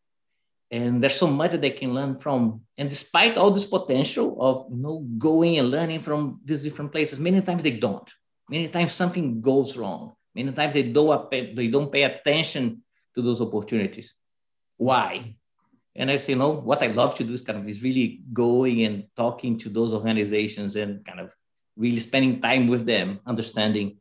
And 0.71 1.03
there's 1.03 1.15
so 1.15 1.27
much 1.27 1.53
that 1.53 1.61
they 1.61 1.71
can 1.71 1.95
learn 1.95 2.19
from. 2.19 2.63
And 2.77 2.91
despite 2.91 3.39
all 3.39 3.51
this 3.51 3.65
potential 3.65 4.37
of 4.41 4.67
you 4.71 4.77
know, 4.77 4.99
going 5.17 5.59
and 5.59 5.71
learning 5.71 6.01
from 6.01 6.41
these 6.45 6.63
different 6.63 6.93
places, 6.93 7.19
many 7.19 7.41
times 7.41 7.63
they 7.63 7.79
don't. 7.79 8.11
Many 8.51 8.69
times 8.69 8.93
something 8.93 9.41
goes 9.41 9.77
wrong. 9.77 10.13
Many 10.35 10.53
times 10.53 10.75
they 10.75 10.83
don't, 10.83 11.31
they 11.31 11.69
don't 11.69 11.91
pay 11.91 12.03
attention 12.03 12.83
to 13.15 13.23
those 13.23 13.41
opportunities. 13.41 14.15
Why? 14.77 15.37
And 15.97 16.11
I 16.11 16.17
say, 16.19 16.33
you 16.33 16.39
know, 16.39 16.51
what 16.51 16.83
I 16.83 16.89
love 16.89 17.15
to 17.17 17.25
do 17.25 17.33
is 17.33 17.41
kind 17.41 17.59
of 17.59 17.69
is 17.69 17.83
really 17.83 18.23
going 18.33 18.85
and 18.85 19.05
talking 19.17 19.59
to 19.59 19.69
those 19.69 19.93
organizations 19.93 20.77
and 20.77 21.05
kind 21.05 21.19
of 21.19 21.33
really 21.79 22.01
spending 22.01 22.41
time 22.41 22.67
with 22.67 22.85
them, 22.85 23.21
understanding 23.25 23.99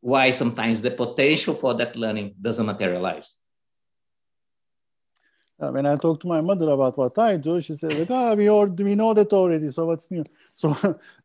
why 0.00 0.32
sometimes 0.32 0.82
the 0.82 0.90
potential 0.90 1.54
for 1.54 1.74
that 1.74 1.96
learning 1.96 2.34
doesn't 2.40 2.66
materialize. 2.66 3.36
When 5.58 5.86
I 5.86 5.94
talk 5.96 6.20
to 6.22 6.26
my 6.26 6.40
mother 6.40 6.70
about 6.70 6.98
what 6.98 7.16
I 7.20 7.36
do, 7.36 7.60
she 7.60 7.76
says, 7.76 7.94
like, 7.96 8.10
oh, 8.10 8.34
we, 8.34 8.50
all, 8.50 8.66
we 8.66 8.96
know 8.96 9.14
that 9.14 9.32
already, 9.32 9.70
so 9.70 9.86
what's 9.86 10.10
new? 10.10 10.24
So 10.54 10.72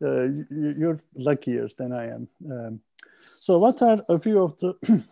uh, 0.06 0.28
you're 0.52 1.02
luckier 1.16 1.68
than 1.76 1.92
I 1.92 2.06
am. 2.16 2.28
Um, 2.50 2.80
so 3.42 3.58
what 3.58 3.82
are 3.82 4.06
a 4.08 4.20
few 4.20 4.44
of 4.44 4.58
the 4.60 4.76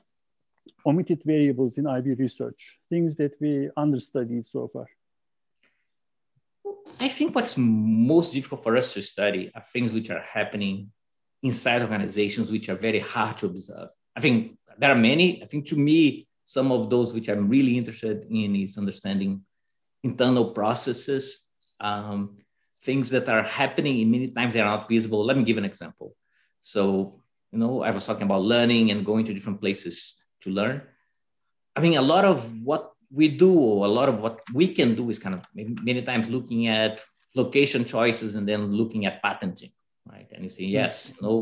omitted 0.85 1.23
variables 1.23 1.79
in 1.79 1.87
IB 1.87 2.13
research, 2.13 2.79
things 2.89 3.15
that 3.15 3.35
we 3.41 3.69
understudied 3.75 4.45
so 4.45 4.67
far? 4.67 4.85
I 6.99 7.09
think 7.09 7.35
what's 7.35 7.55
most 7.57 8.33
difficult 8.33 8.63
for 8.63 8.77
us 8.77 8.93
to 8.93 9.01
study 9.01 9.51
are 9.53 9.61
things 9.61 9.93
which 9.93 10.09
are 10.09 10.21
happening 10.21 10.91
inside 11.43 11.81
organizations 11.81 12.51
which 12.51 12.69
are 12.69 12.75
very 12.75 12.99
hard 12.99 13.37
to 13.39 13.45
observe. 13.45 13.89
I 14.15 14.21
think 14.21 14.57
there 14.77 14.91
are 14.91 14.95
many. 14.95 15.43
I 15.43 15.45
think 15.45 15.67
to 15.67 15.75
me, 15.75 16.27
some 16.43 16.71
of 16.71 16.89
those 16.89 17.13
which 17.13 17.27
I'm 17.27 17.49
really 17.49 17.77
interested 17.77 18.25
in 18.29 18.55
is 18.55 18.77
understanding 18.77 19.41
internal 20.03 20.51
processes, 20.51 21.47
um, 21.79 22.37
things 22.81 23.09
that 23.09 23.27
are 23.27 23.43
happening 23.43 24.01
and 24.01 24.11
many 24.11 24.27
times 24.29 24.53
they 24.53 24.61
are 24.61 24.77
not 24.77 24.87
visible. 24.87 25.25
Let 25.25 25.37
me 25.37 25.43
give 25.43 25.57
an 25.57 25.65
example. 25.65 26.15
So, 26.61 27.21
you 27.51 27.59
know, 27.59 27.83
I 27.83 27.91
was 27.91 28.05
talking 28.05 28.23
about 28.23 28.41
learning 28.41 28.91
and 28.91 29.05
going 29.05 29.25
to 29.25 29.33
different 29.33 29.59
places 29.59 30.23
to 30.41 30.49
learn. 30.49 30.81
I 31.75 31.81
mean, 31.81 31.97
a 31.97 32.01
lot 32.01 32.25
of 32.25 32.55
what 32.61 32.94
we 33.15 33.29
do, 33.29 33.53
a 33.87 33.91
lot 33.97 34.09
of 34.09 34.19
what 34.19 34.41
we 34.53 34.67
can 34.67 34.93
do 34.93 35.09
is 35.09 35.19
kind 35.19 35.35
of 35.35 35.41
many 35.55 36.01
times 36.01 36.27
looking 36.27 36.67
at 36.67 37.01
location 37.33 37.85
choices 37.85 38.35
and 38.35 38.47
then 38.47 38.71
looking 38.71 39.05
at 39.05 39.21
patenting, 39.23 39.71
right? 40.11 40.27
And 40.33 40.43
you 40.43 40.49
say, 40.49 40.65
yes, 40.65 41.13
you 41.15 41.25
know, 41.25 41.35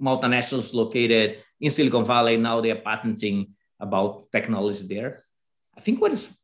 multinationals 0.00 0.72
located 0.72 1.38
in 1.60 1.70
Silicon 1.70 2.06
Valley, 2.06 2.36
now 2.38 2.60
they 2.62 2.70
are 2.70 2.80
patenting 2.80 3.54
about 3.78 4.32
technology 4.32 4.86
there. 4.86 5.20
I 5.76 5.80
think 5.82 6.00
what 6.00 6.12
is 6.12 6.38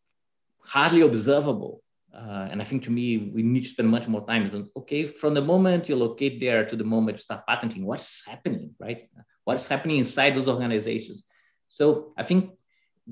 hardly 0.60 1.00
observable, 1.00 1.82
uh, 2.14 2.48
and 2.50 2.60
I 2.60 2.64
think 2.64 2.84
to 2.84 2.90
me, 2.90 3.30
we 3.34 3.42
need 3.42 3.62
to 3.62 3.68
spend 3.68 3.88
much 3.88 4.06
more 4.06 4.26
time 4.26 4.44
is 4.44 4.54
okay, 4.76 5.06
from 5.06 5.32
the 5.34 5.42
moment 5.42 5.88
you 5.88 5.96
locate 5.96 6.38
there 6.38 6.64
to 6.66 6.76
the 6.76 6.84
moment 6.84 7.16
you 7.16 7.22
start 7.22 7.46
patenting, 7.46 7.84
what's 7.86 8.26
happening, 8.26 8.74
right? 8.78 9.08
What's 9.44 9.66
happening 9.66 9.96
inside 9.98 10.34
those 10.36 10.48
organizations? 10.48 11.24
So 11.68 12.12
I 12.16 12.24
think 12.24 12.50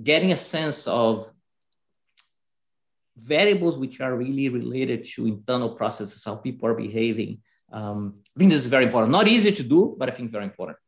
getting 0.01 0.33
a 0.33 0.37
sense 0.37 0.87
of 0.87 1.31
variables 3.17 3.77
which 3.77 4.01
are 4.01 4.17
really 4.17 4.49
related 4.49 5.05
to 5.05 5.27
internal 5.27 5.71
processes, 5.71 6.25
how 6.25 6.37
people 6.37 6.69
are 6.69 6.75
behaving. 6.75 7.39
Um, 7.73 8.15
I 8.37 8.39
think 8.39 8.51
this 8.51 8.61
is 8.61 8.67
very 8.67 8.85
important. 8.85 9.13
Not 9.13 9.29
easy 9.29 9.53
to 9.53 9.63
do, 9.63 9.95
but 9.99 10.09
I 10.09 10.13
think 10.13 10.31
very 10.31 10.45
important. 10.45 10.79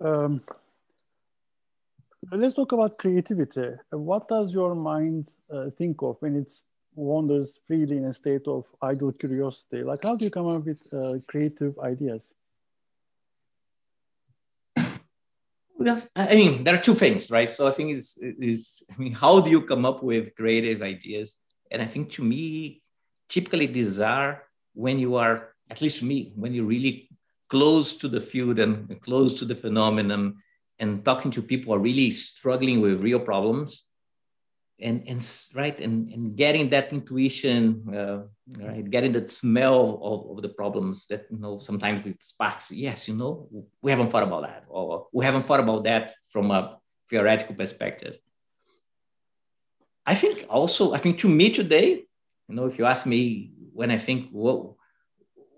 Um, 0.00 0.42
let's 2.30 2.54
talk 2.54 2.72
about 2.72 2.98
creativity. 2.98 3.70
What 3.90 4.28
does 4.28 4.52
your 4.52 4.74
mind 4.74 5.28
uh, 5.52 5.70
think 5.70 6.02
of 6.02 6.16
when 6.20 6.36
it 6.36 6.52
wanders 6.94 7.60
freely 7.66 7.96
in 7.96 8.04
a 8.06 8.12
state 8.12 8.46
of 8.46 8.64
idle 8.82 9.12
curiosity? 9.12 9.82
Like, 9.82 10.04
how 10.04 10.16
do 10.16 10.24
you 10.24 10.30
come 10.30 10.48
up 10.48 10.64
with 10.64 10.80
uh, 10.92 11.18
creative 11.28 11.78
ideas? 11.78 12.34
Yes, 15.80 16.08
I 16.16 16.34
mean, 16.34 16.64
there 16.64 16.74
are 16.74 16.82
two 16.82 16.94
things, 16.94 17.30
right? 17.30 17.52
So 17.52 17.68
I 17.68 17.70
think 17.70 17.92
is 17.92 18.18
is 18.20 18.82
I 18.90 18.96
mean, 18.98 19.12
how 19.12 19.40
do 19.40 19.48
you 19.50 19.62
come 19.62 19.84
up 19.84 20.02
with 20.02 20.34
creative 20.34 20.82
ideas? 20.82 21.36
And 21.70 21.80
I 21.80 21.86
think 21.86 22.10
to 22.12 22.24
me, 22.24 22.82
typically 23.28 23.66
these 23.66 24.00
are 24.00 24.42
when 24.74 24.98
you 24.98 25.14
are, 25.16 25.54
at 25.70 25.80
least 25.80 26.02
me, 26.02 26.32
when 26.34 26.52
you're 26.52 26.64
really 26.64 27.08
close 27.48 27.96
to 27.98 28.08
the 28.08 28.20
field 28.20 28.58
and 28.58 29.00
close 29.00 29.38
to 29.38 29.44
the 29.44 29.54
phenomenon 29.54 30.36
and 30.78 31.04
talking 31.04 31.30
to 31.32 31.42
people 31.42 31.72
who 31.72 31.78
are 31.78 31.82
really 31.82 32.10
struggling 32.10 32.80
with 32.80 33.00
real 33.00 33.20
problems 33.20 33.84
and 34.80 35.02
and 35.08 35.20
right 35.54 35.78
and, 35.80 36.12
and 36.12 36.36
getting 36.36 36.68
that 36.70 36.92
intuition 36.92 37.82
uh, 37.92 38.22
right 38.64 38.88
getting 38.90 39.12
that 39.12 39.30
smell 39.30 39.98
of, 40.02 40.36
of, 40.36 40.42
the 40.42 40.48
problems 40.48 41.06
that 41.08 41.26
you 41.30 41.38
know 41.38 41.58
sometimes 41.58 42.06
it 42.06 42.20
sparks. 42.20 42.70
Yes 42.70 43.08
you 43.08 43.14
know 43.14 43.48
we 43.82 43.90
haven't 43.90 44.10
thought 44.10 44.22
about 44.22 44.42
that 44.42 44.64
or 44.68 45.08
we 45.12 45.24
haven't 45.24 45.46
thought 45.46 45.60
about 45.60 45.84
that 45.84 46.14
from 46.30 46.50
a 46.50 46.78
theoretical 47.10 47.54
perspective. 47.54 48.18
I 50.06 50.14
think 50.14 50.46
also 50.48 50.94
i 50.94 50.98
think 50.98 51.18
to 51.18 51.28
me 51.28 51.50
today 51.50 52.04
you 52.48 52.54
know 52.54 52.66
if 52.66 52.78
you 52.78 52.86
ask 52.86 53.04
me 53.04 53.52
when 53.74 53.90
i 53.90 53.98
think 53.98 54.30
what 54.30 54.72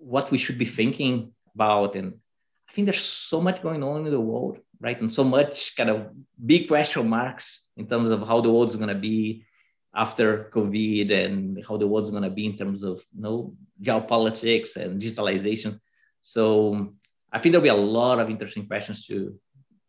what 0.00 0.30
we 0.32 0.38
should 0.38 0.58
be 0.58 0.64
thinking 0.64 1.32
about 1.54 1.94
and 1.94 2.14
i 2.68 2.72
think 2.72 2.86
there's 2.86 3.04
so 3.04 3.40
much 3.40 3.62
going 3.62 3.82
on 3.82 4.06
in 4.06 4.12
the 4.12 4.20
world 4.20 4.58
right? 4.80 5.00
And 5.00 5.12
so 5.12 5.24
much 5.24 5.76
kind 5.76 5.90
of 5.90 6.08
big 6.44 6.68
question 6.68 7.08
marks 7.08 7.66
in 7.76 7.86
terms 7.86 8.10
of 8.10 8.26
how 8.26 8.40
the 8.40 8.50
world 8.50 8.70
is 8.70 8.76
going 8.76 8.88
to 8.88 8.94
be 8.94 9.44
after 9.94 10.50
COVID 10.54 11.10
and 11.10 11.64
how 11.68 11.76
the 11.76 11.86
world 11.86 12.04
is 12.04 12.10
going 12.10 12.22
to 12.22 12.30
be 12.30 12.46
in 12.46 12.56
terms 12.56 12.82
of 12.82 13.04
you 13.14 13.22
know 13.22 13.54
geopolitics 13.82 14.76
and 14.76 15.00
digitalization. 15.00 15.80
So 16.22 16.94
I 17.32 17.38
think 17.38 17.52
there'll 17.52 17.62
be 17.62 17.68
a 17.68 17.74
lot 17.74 18.18
of 18.18 18.30
interesting 18.30 18.66
questions 18.66 19.06
to 19.06 19.38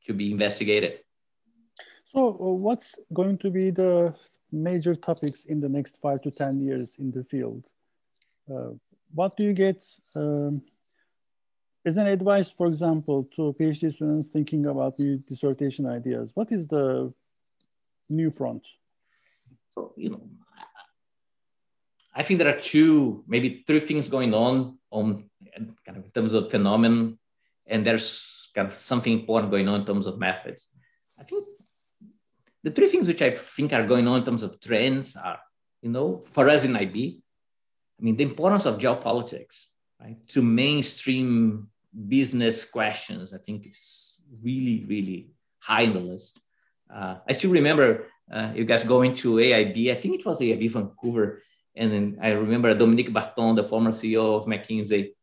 to 0.05 0.13
be 0.13 0.31
investigated. 0.31 1.00
So 2.05 2.29
uh, 2.29 2.53
what's 2.65 3.00
going 3.13 3.38
to 3.39 3.50
be 3.50 3.71
the 3.71 4.13
major 4.51 4.95
topics 4.95 5.45
in 5.45 5.62
the 5.62 5.69
next 5.69 6.01
five 6.01 6.21
to 6.24 6.31
ten 6.31 6.60
years 6.60 6.98
in 7.00 7.12
the 7.12 7.24
field? 7.24 7.63
Uh, 8.51 8.71
what 9.13 9.38
do 9.38 9.45
you 9.45 9.53
get 9.53 9.83
um, 10.15 10.62
as 11.85 11.97
an 11.97 12.07
advice, 12.07 12.51
for 12.51 12.67
example, 12.67 13.27
to 13.35 13.55
PhD 13.59 13.91
students 13.91 14.29
thinking 14.29 14.65
about 14.65 15.00
new 15.00 15.17
dissertation 15.17 15.85
ideas, 15.88 16.31
what 16.33 16.51
is 16.51 16.67
the 16.67 17.13
new 18.09 18.29
front? 18.29 18.65
So, 19.69 19.93
you 19.97 20.09
know, 20.11 20.21
I 22.13 22.23
think 22.23 22.39
there 22.39 22.50
are 22.50 22.59
two, 22.59 23.23
maybe 23.27 23.63
three 23.65 23.79
things 23.79 24.09
going 24.09 24.33
on 24.33 24.77
on 24.91 25.29
kind 25.85 25.97
of 25.97 26.05
in 26.05 26.11
terms 26.11 26.33
of 26.33 26.51
phenomenon, 26.51 27.17
and 27.65 27.85
there's 27.85 28.50
kind 28.53 28.67
of 28.67 28.75
something 28.75 29.13
important 29.13 29.51
going 29.51 29.67
on 29.67 29.81
in 29.81 29.85
terms 29.85 30.07
of 30.07 30.19
methods. 30.19 30.67
I 31.17 31.23
think 31.23 31.47
the 32.63 32.71
three 32.71 32.88
things 32.88 33.07
which 33.07 33.21
I 33.21 33.31
think 33.31 33.73
are 33.73 33.88
going 33.88 34.07
on 34.07 34.19
in 34.19 34.25
terms 34.25 34.43
of 34.43 34.59
trends 34.59 35.15
are, 35.15 35.39
you 35.81 35.89
know, 35.89 36.23
for 36.25 36.50
us 36.50 36.65
in 36.65 36.75
IB, 36.75 37.21
I 38.00 38.03
mean, 38.03 38.17
the 38.17 38.23
importance 38.23 38.65
of 38.65 38.77
geopolitics, 38.77 39.67
right, 40.01 40.17
to 40.29 40.41
mainstream 40.41 41.67
business 42.08 42.65
questions. 42.65 43.34
I 43.34 43.38
think 43.38 43.65
it's 43.65 44.22
really, 44.41 44.86
really 44.88 45.29
high 45.60 45.81
in 45.81 45.93
the 45.93 46.00
list. 46.00 46.39
Uh, 46.93 47.17
I 47.27 47.34
still 47.34 47.51
remember 47.51 48.08
uh, 48.31 48.51
Ilgaz 48.53 48.88
going 48.88 49.15
to 49.17 49.36
AIB. 49.36 49.91
I 49.91 49.96
think 49.96 50.20
it 50.20 50.25
was 50.25 50.39
AIB 50.39 50.72
Vancouver. 50.72 51.41
And 51.75 51.91
then 51.91 52.17
I 52.22 52.31
remember 52.31 52.74
Dominic 52.74 53.13
Barton, 53.13 53.55
the 53.55 53.63
former 53.63 53.91
CEO 53.91 54.38
of 54.38 54.46
McKinsey. 54.46 55.13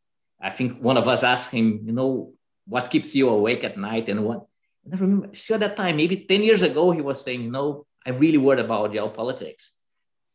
I 0.41 0.49
think 0.49 0.81
one 0.81 0.97
of 0.97 1.07
us 1.07 1.23
asked 1.23 1.51
him, 1.51 1.81
you 1.85 1.91
know, 1.91 2.33
what 2.65 2.89
keeps 2.89 3.13
you 3.13 3.29
awake 3.29 3.63
at 3.63 3.77
night 3.77 4.09
and 4.09 4.23
what? 4.23 4.45
And 4.85 4.93
I 4.93 4.97
remember, 4.97 5.29
still 5.33 5.55
at 5.55 5.59
that 5.61 5.77
time, 5.77 5.97
maybe 5.97 6.17
10 6.17 6.41
years 6.43 6.61
ago, 6.61 6.91
he 6.91 7.01
was 7.01 7.21
saying, 7.21 7.51
no, 7.51 7.85
I'm 8.05 8.17
really 8.17 8.37
worried 8.37 8.61
about 8.61 8.91
geopolitics. 8.91 9.69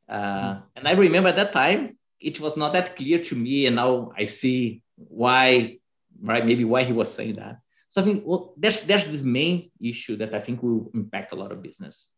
Uh, 0.08 0.14
mm-hmm. 0.14 0.60
And 0.76 0.88
I 0.88 0.92
remember 0.92 1.30
at 1.30 1.36
that 1.36 1.52
time, 1.52 1.96
it 2.24 2.40
was 2.40 2.56
not 2.56 2.72
that 2.72 2.96
clear 2.96 3.18
to 3.18 3.34
me. 3.34 3.66
And 3.66 3.76
now 3.76 4.12
I 4.16 4.24
see 4.24 4.82
why 4.96 5.78
right? 6.22 6.44
Maybe 6.44 6.64
why 6.64 6.84
he 6.84 6.92
was 6.92 7.12
saying 7.12 7.36
that. 7.36 7.58
So 7.88 8.00
I 8.00 8.04
think 8.04 8.22
well, 8.26 8.54
there's 8.56 8.82
there's 8.82 9.06
this 9.06 9.22
main 9.22 9.70
issue 9.80 10.16
that 10.16 10.34
I 10.34 10.40
think 10.40 10.62
will 10.62 10.90
impact 10.94 11.32
a 11.32 11.36
lot 11.36 11.52
of 11.52 11.62
business, 11.62 12.08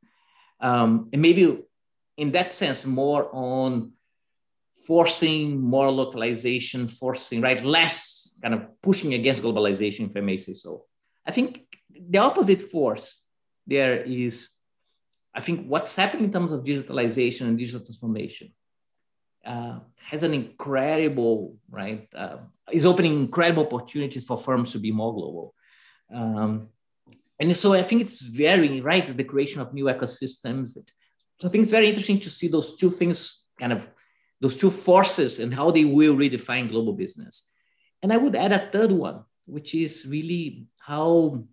um, 0.61 1.09
and 1.13 1.21
maybe 1.21 1.59
in 2.17 2.33
that 2.33 2.53
sense 2.53 2.87
more 2.87 3.29
on 3.33 3.93
forcing 4.87 5.61
more 5.61 5.91
localization, 5.91 6.89
forcing 6.89 7.41
right 7.41 7.63
less 7.63 8.35
kind 8.41 8.55
of 8.55 8.63
pushing 8.83 9.15
against 9.15 9.43
globalization, 9.43 10.09
if 10.09 10.17
I 10.17 10.21
may 10.21 10.37
say 10.37 10.53
so. 10.53 10.85
I 11.27 11.33
think 11.33 11.67
the 11.91 12.19
opposite 12.19 12.63
force 12.63 13.23
there 13.67 13.97
is, 14.03 14.51
I 15.35 15.41
think 15.41 15.67
what's 15.67 15.97
happening 15.97 16.27
in 16.27 16.33
terms 16.33 16.53
of 16.53 16.63
digitalization 16.63 17.49
and 17.49 17.59
digital 17.59 17.81
transformation 17.81 18.53
uh, 19.47 19.79
has 20.11 20.23
an 20.23 20.35
incredible 20.35 21.57
right 21.71 22.09
uh, 22.15 22.39
is 22.73 22.85
opening 22.85 23.15
incredible 23.15 23.67
opportunities 23.67 24.25
for 24.25 24.37
firms 24.37 24.73
to 24.73 24.79
be 24.79 24.91
more 24.91 25.15
global. 25.15 25.55
Um, 26.13 26.69
and 27.39 27.55
so 27.55 27.75
i 27.75 27.83
think 27.83 28.01
it's 28.01 28.23
very 28.23 28.81
right 28.81 29.07
the 29.17 29.25
creation 29.25 29.61
of 29.61 29.73
new 29.73 29.85
ecosystems. 29.85 30.77
So 31.39 31.49
i 31.49 31.51
think 31.51 31.63
it's 31.63 31.71
very 31.71 31.89
interesting 31.89 32.21
to 32.21 32.31
see 32.31 32.49
those 32.49 32.77
two 32.77 32.91
things 32.91 33.45
kind 33.61 33.73
of 33.73 33.89
those 34.41 34.57
two 34.57 34.71
forces 34.71 35.39
and 35.41 35.55
how 35.55 35.71
they 35.71 35.85
will 35.85 36.15
redefine 36.15 36.69
global 36.69 36.93
business. 36.93 37.51
And 38.03 38.13
i 38.13 38.17
would 38.17 38.37
add 38.37 38.53
a 38.53 38.69
third 38.71 38.93
one 38.93 39.25
which 39.47 39.75
is 39.75 40.07
really 40.09 40.67
how 40.79 41.45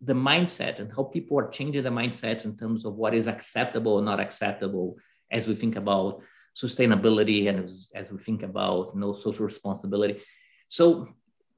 the 0.00 0.12
mindset 0.12 0.80
and 0.80 0.92
how 0.94 1.04
people 1.04 1.38
are 1.38 1.48
changing 1.48 1.82
their 1.82 1.92
mindsets 1.92 2.44
in 2.44 2.56
terms 2.56 2.84
of 2.84 2.94
what 2.94 3.14
is 3.14 3.26
acceptable 3.26 3.94
or 3.94 4.02
not 4.02 4.20
acceptable 4.20 4.96
as 5.30 5.46
we 5.46 5.54
think 5.54 5.76
about 5.76 6.22
sustainability 6.54 7.48
and 7.48 7.64
as, 7.64 7.88
as 7.94 8.12
we 8.12 8.18
think 8.18 8.42
about 8.42 8.92
you 8.94 9.00
know, 9.00 9.12
social 9.12 9.44
responsibility. 9.44 10.20
So 10.68 11.08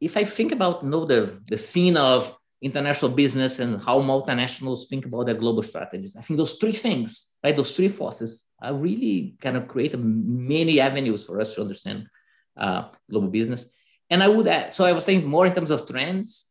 if 0.00 0.16
I 0.16 0.24
think 0.24 0.52
about 0.52 0.82
you 0.82 0.90
know, 0.90 1.04
the, 1.04 1.40
the 1.48 1.58
scene 1.58 1.96
of 1.96 2.36
international 2.62 3.10
business 3.10 3.58
and 3.58 3.82
how 3.82 4.00
multinationals 4.00 4.88
think 4.88 5.04
about 5.06 5.26
their 5.26 5.34
global 5.34 5.62
strategies. 5.62 6.16
I 6.16 6.22
think 6.22 6.38
those 6.38 6.54
three 6.54 6.72
things, 6.72 7.34
right, 7.44 7.56
those 7.56 7.76
three 7.76 7.88
forces 7.88 8.44
are 8.62 8.74
really 8.74 9.36
kind 9.40 9.56
of 9.56 9.68
create 9.68 9.94
many 9.98 10.80
avenues 10.80 11.24
for 11.24 11.40
us 11.40 11.54
to 11.54 11.60
understand 11.60 12.06
uh, 12.56 12.88
global 13.10 13.28
business. 13.28 13.70
And 14.08 14.22
I 14.22 14.28
would 14.28 14.48
add, 14.48 14.72
so 14.72 14.84
I 14.84 14.92
was 14.92 15.04
saying 15.04 15.26
more 15.26 15.46
in 15.46 15.54
terms 15.54 15.70
of 15.70 15.86
trends. 15.86 16.46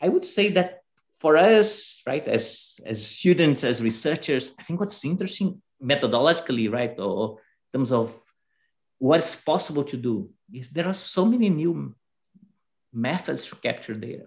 I 0.00 0.08
would 0.08 0.24
say 0.24 0.50
that 0.50 0.82
for 1.18 1.36
us, 1.36 2.00
right, 2.06 2.26
as, 2.28 2.78
as 2.86 3.04
students, 3.04 3.64
as 3.64 3.82
researchers, 3.82 4.52
I 4.58 4.62
think 4.62 4.78
what's 4.78 5.04
interesting 5.04 5.60
methodologically, 5.82 6.70
right, 6.70 6.94
or 6.98 7.38
terms 7.74 7.90
of 7.90 8.16
what's 8.98 9.34
possible 9.36 9.84
to 9.84 9.96
do 9.96 10.30
is 10.52 10.70
there 10.70 10.86
are 10.86 10.94
so 10.94 11.24
many 11.24 11.50
new 11.50 11.94
methods 12.92 13.48
to 13.48 13.56
capture 13.56 13.94
data. 13.94 14.26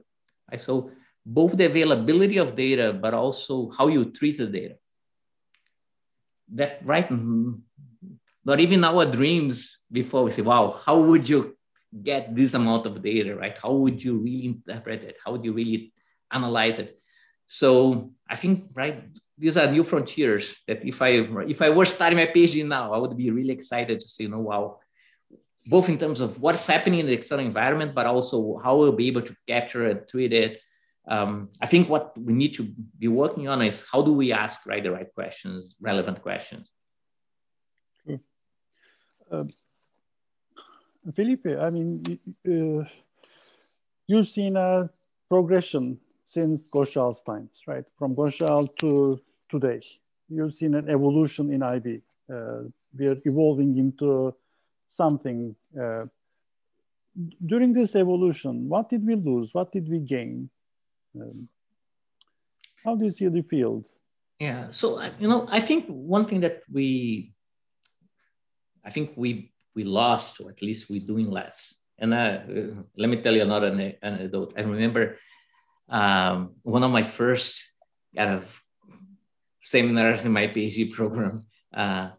Right? 0.52 0.60
So 0.60 0.92
both 1.26 1.58
the 1.58 1.66
availability 1.66 2.38
of 2.38 2.56
data, 2.56 2.94
but 2.94 3.14
also 3.14 3.70
how 3.78 3.88
you 3.88 4.12
treat 4.12 4.38
the 4.38 4.46
data. 4.46 4.76
That 6.54 6.80
right, 6.84 7.08
mm-hmm. 7.10 7.54
not 8.46 8.60
even 8.60 8.84
our 8.84 9.06
dreams 9.06 9.80
before 9.92 10.24
we 10.24 10.32
say, 10.32 10.42
wow, 10.42 10.72
how 10.86 11.00
would 11.00 11.28
you 11.28 11.58
get 12.04 12.36
this 12.36 12.54
amount 12.54 12.86
of 12.86 13.02
data, 13.02 13.36
right? 13.36 13.58
How 13.62 13.72
would 13.72 14.04
you 14.04 14.18
really 14.18 14.46
interpret 14.46 15.04
it? 15.04 15.18
How 15.24 15.32
would 15.32 15.44
you 15.44 15.54
really 15.54 15.94
analyze 16.32 16.80
it? 16.80 17.00
So 17.46 18.12
I 18.30 18.36
think, 18.36 18.72
right, 18.76 19.04
these 19.38 19.58
are 19.58 19.72
new 19.72 19.84
frontiers 19.84 20.56
that 20.68 20.84
if 20.86 21.02
I 21.02 21.10
if 21.48 21.62
I 21.62 21.70
were 21.70 21.86
starting 21.86 22.18
my 22.18 22.26
PhD 22.26 22.66
now, 22.66 22.94
I 22.94 22.98
would 22.98 23.16
be 23.16 23.30
really 23.30 23.54
excited 23.54 24.00
to 24.00 24.08
see, 24.08 24.24
you 24.24 24.30
know, 24.30 24.40
wow, 24.40 24.80
both 25.66 25.90
in 25.90 25.98
terms 25.98 26.22
of 26.22 26.42
what's 26.42 26.66
happening 26.66 27.00
in 27.00 27.06
the 27.06 27.14
external 27.14 27.46
environment, 27.46 27.94
but 27.94 28.06
also 28.06 28.60
how 28.64 28.78
we'll 28.78 28.92
be 28.92 29.08
able 29.08 29.22
to 29.22 29.36
capture 29.48 29.88
and 29.88 30.08
treat 30.08 30.34
it. 30.34 30.62
Um, 31.08 31.50
I 31.62 31.68
think 31.68 31.88
what 31.88 32.18
we 32.18 32.34
need 32.34 32.54
to 32.56 32.64
be 33.00 33.08
working 33.08 33.48
on 33.48 33.62
is 33.62 33.86
how 33.92 34.02
do 34.02 34.12
we 34.12 34.34
ask 34.34 34.66
right 34.66 34.84
the 34.84 34.92
right 34.92 35.14
questions, 35.14 35.76
relevant 35.80 36.22
questions. 36.22 36.70
Um, 39.30 39.50
Felipe, 41.14 41.48
I 41.48 41.70
mean, 41.70 42.04
uh, 42.48 42.88
you've 44.08 44.30
seen 44.30 44.56
a 44.56 44.90
progression 45.30 46.00
since 46.24 46.70
Ghoshal's 46.70 47.24
times, 47.24 47.62
right? 47.68 47.86
From 47.98 48.16
Ghoshal 48.16 48.68
to 48.80 49.20
today. 49.50 49.82
You've 50.30 50.54
seen 50.54 50.76
an 50.76 50.90
evolution 50.90 51.52
in 51.54 51.64
IB. 51.64 52.02
Uh, 52.32 52.64
we 52.98 53.08
are 53.08 53.18
evolving 53.26 53.78
into 53.78 54.36
something. 54.86 55.56
Uh, 55.80 56.06
during 57.46 57.74
this 57.74 57.96
evolution, 57.96 58.70
what 58.70 58.90
did 58.90 59.06
we 59.06 59.16
lose? 59.16 59.54
What 59.54 59.72
did 59.72 59.90
we 59.90 60.00
gain? 60.00 60.50
Um, 61.20 61.48
how 62.84 62.96
do 62.96 63.06
you 63.06 63.12
see 63.12 63.28
the 63.28 63.42
field? 63.42 63.88
Yeah, 64.40 64.70
so 64.70 65.02
you 65.20 65.28
know, 65.28 65.48
I 65.50 65.60
think 65.60 65.88
one 65.88 66.26
thing 66.26 66.42
that 66.42 66.62
we, 66.72 67.34
I 68.86 68.92
think 68.92 69.14
we 69.16 69.52
we 69.74 69.84
lost, 69.84 70.40
or 70.40 70.50
at 70.50 70.62
least 70.62 70.90
we're 70.90 71.06
doing 71.06 71.30
less. 71.30 71.76
And 71.98 72.14
uh, 72.14 72.40
let 72.96 73.10
me 73.10 73.18
tell 73.18 73.36
you 73.36 73.42
another 73.42 73.68
anecdote. 74.02 74.54
I 74.56 74.62
remember 74.62 75.18
um, 75.90 76.56
one 76.62 76.84
of 76.84 76.92
my 76.92 77.02
first 77.02 77.56
kind 78.16 78.36
of 78.36 78.64
seminars 79.72 80.26
in 80.26 80.32
my 80.32 80.48
PhD 80.48 80.92
program 80.92 81.46
uh, 81.74 82.10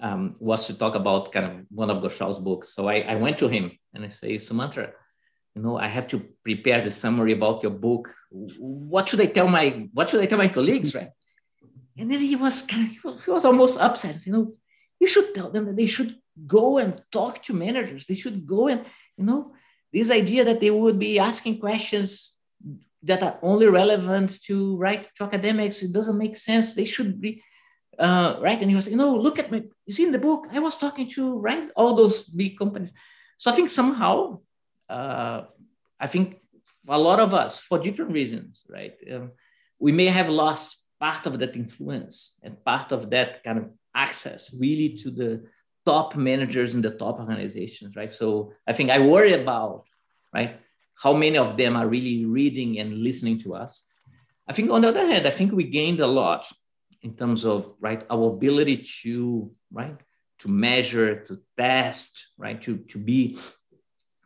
um, 0.00 0.36
was 0.38 0.66
to 0.66 0.74
talk 0.74 0.94
about 0.94 1.32
kind 1.32 1.46
of 1.46 1.52
one 1.70 1.90
of 1.90 2.02
Ghoshal's 2.02 2.38
books. 2.38 2.74
So 2.74 2.88
I, 2.88 2.96
I 3.12 3.14
went 3.16 3.38
to 3.38 3.48
him 3.48 3.72
and 3.92 4.04
I 4.04 4.08
say, 4.08 4.34
Sumantra, 4.36 4.86
you 5.54 5.62
know, 5.62 5.78
I 5.78 5.88
have 5.96 6.08
to 6.08 6.18
prepare 6.42 6.80
the 6.80 6.90
summary 6.90 7.32
about 7.32 7.62
your 7.62 7.72
book. 7.86 8.12
What 8.30 9.08
should 9.08 9.20
I 9.20 9.26
tell 9.26 9.48
my 9.48 9.88
What 9.92 10.10
should 10.10 10.22
I 10.22 10.26
tell 10.26 10.38
my 10.38 10.48
colleagues, 10.48 10.94
right? 10.94 11.12
And 11.98 12.10
then 12.10 12.20
he 12.20 12.36
was 12.36 12.62
kind 12.62 12.90
of, 13.04 13.24
he 13.24 13.30
was 13.30 13.44
almost 13.44 13.78
upset. 13.78 14.26
You 14.26 14.32
know, 14.32 14.52
you 14.98 15.06
should 15.06 15.34
tell 15.34 15.50
them 15.50 15.66
that 15.66 15.76
they 15.76 15.86
should 15.86 16.16
go 16.46 16.78
and 16.78 17.00
talk 17.12 17.42
to 17.44 17.52
managers. 17.52 18.04
They 18.04 18.18
should 18.22 18.46
go 18.46 18.66
and 18.72 18.80
you 19.16 19.24
know 19.28 19.52
this 19.92 20.10
idea 20.10 20.44
that 20.44 20.60
they 20.60 20.70
would 20.70 20.98
be 20.98 21.20
asking 21.20 21.60
questions 21.60 22.34
that 23.04 23.22
are 23.22 23.38
only 23.42 23.66
relevant 23.66 24.40
to 24.42 24.76
right 24.76 25.08
to 25.16 25.24
academics. 25.24 25.82
It 25.82 25.92
doesn't 25.92 26.18
make 26.18 26.36
sense. 26.36 26.74
They 26.74 26.84
should 26.84 27.20
be 27.20 27.42
uh, 27.98 28.36
right. 28.40 28.60
And 28.60 28.70
he 28.70 28.74
was, 28.74 28.88
you 28.88 28.96
know, 28.96 29.14
look 29.14 29.38
at 29.38 29.50
me. 29.50 29.64
You 29.86 29.94
see 29.94 30.04
in 30.04 30.12
the 30.12 30.18
book, 30.18 30.48
I 30.52 30.58
was 30.58 30.76
talking 30.76 31.08
to 31.10 31.38
right 31.38 31.70
all 31.76 31.94
those 31.94 32.24
big 32.24 32.58
companies. 32.58 32.92
So 33.36 33.50
I 33.50 33.54
think 33.54 33.70
somehow, 33.70 34.40
uh, 34.88 35.42
I 36.00 36.06
think 36.06 36.40
a 36.88 36.98
lot 36.98 37.20
of 37.20 37.34
us, 37.34 37.60
for 37.60 37.78
different 37.78 38.12
reasons, 38.12 38.62
right, 38.68 38.94
um, 39.12 39.32
we 39.78 39.92
may 39.92 40.06
have 40.06 40.28
lost 40.28 40.84
part 41.00 41.26
of 41.26 41.38
that 41.38 41.56
influence 41.56 42.38
and 42.42 42.62
part 42.64 42.92
of 42.92 43.10
that 43.10 43.42
kind 43.44 43.58
of 43.58 43.70
access 43.94 44.54
really 44.58 44.98
to 45.02 45.10
the 45.10 45.44
top 45.84 46.16
managers 46.16 46.74
in 46.74 46.80
the 46.80 46.90
top 46.90 47.18
organizations, 47.18 47.94
right? 47.96 48.10
So 48.10 48.52
I 48.66 48.72
think 48.72 48.90
I 48.90 48.98
worry 48.98 49.34
about, 49.34 49.84
right, 50.32 50.58
how 50.94 51.12
many 51.12 51.38
of 51.38 51.56
them 51.56 51.76
are 51.76 51.88
really 51.88 52.24
reading 52.24 52.78
and 52.78 52.98
listening 52.98 53.38
to 53.40 53.54
us. 53.54 53.84
I 54.46 54.52
think 54.52 54.70
on 54.70 54.82
the 54.82 54.88
other 54.88 55.06
hand, 55.06 55.26
I 55.26 55.30
think 55.30 55.52
we 55.52 55.64
gained 55.64 56.00
a 56.00 56.06
lot 56.06 56.46
in 57.04 57.14
terms 57.14 57.44
of 57.44 57.70
right 57.80 58.04
our 58.10 58.30
ability 58.30 58.84
to 59.02 59.52
right 59.70 59.96
to 60.38 60.48
measure 60.48 61.20
to 61.20 61.38
test 61.56 62.28
right 62.38 62.60
to, 62.62 62.78
to 62.78 62.98
be 62.98 63.38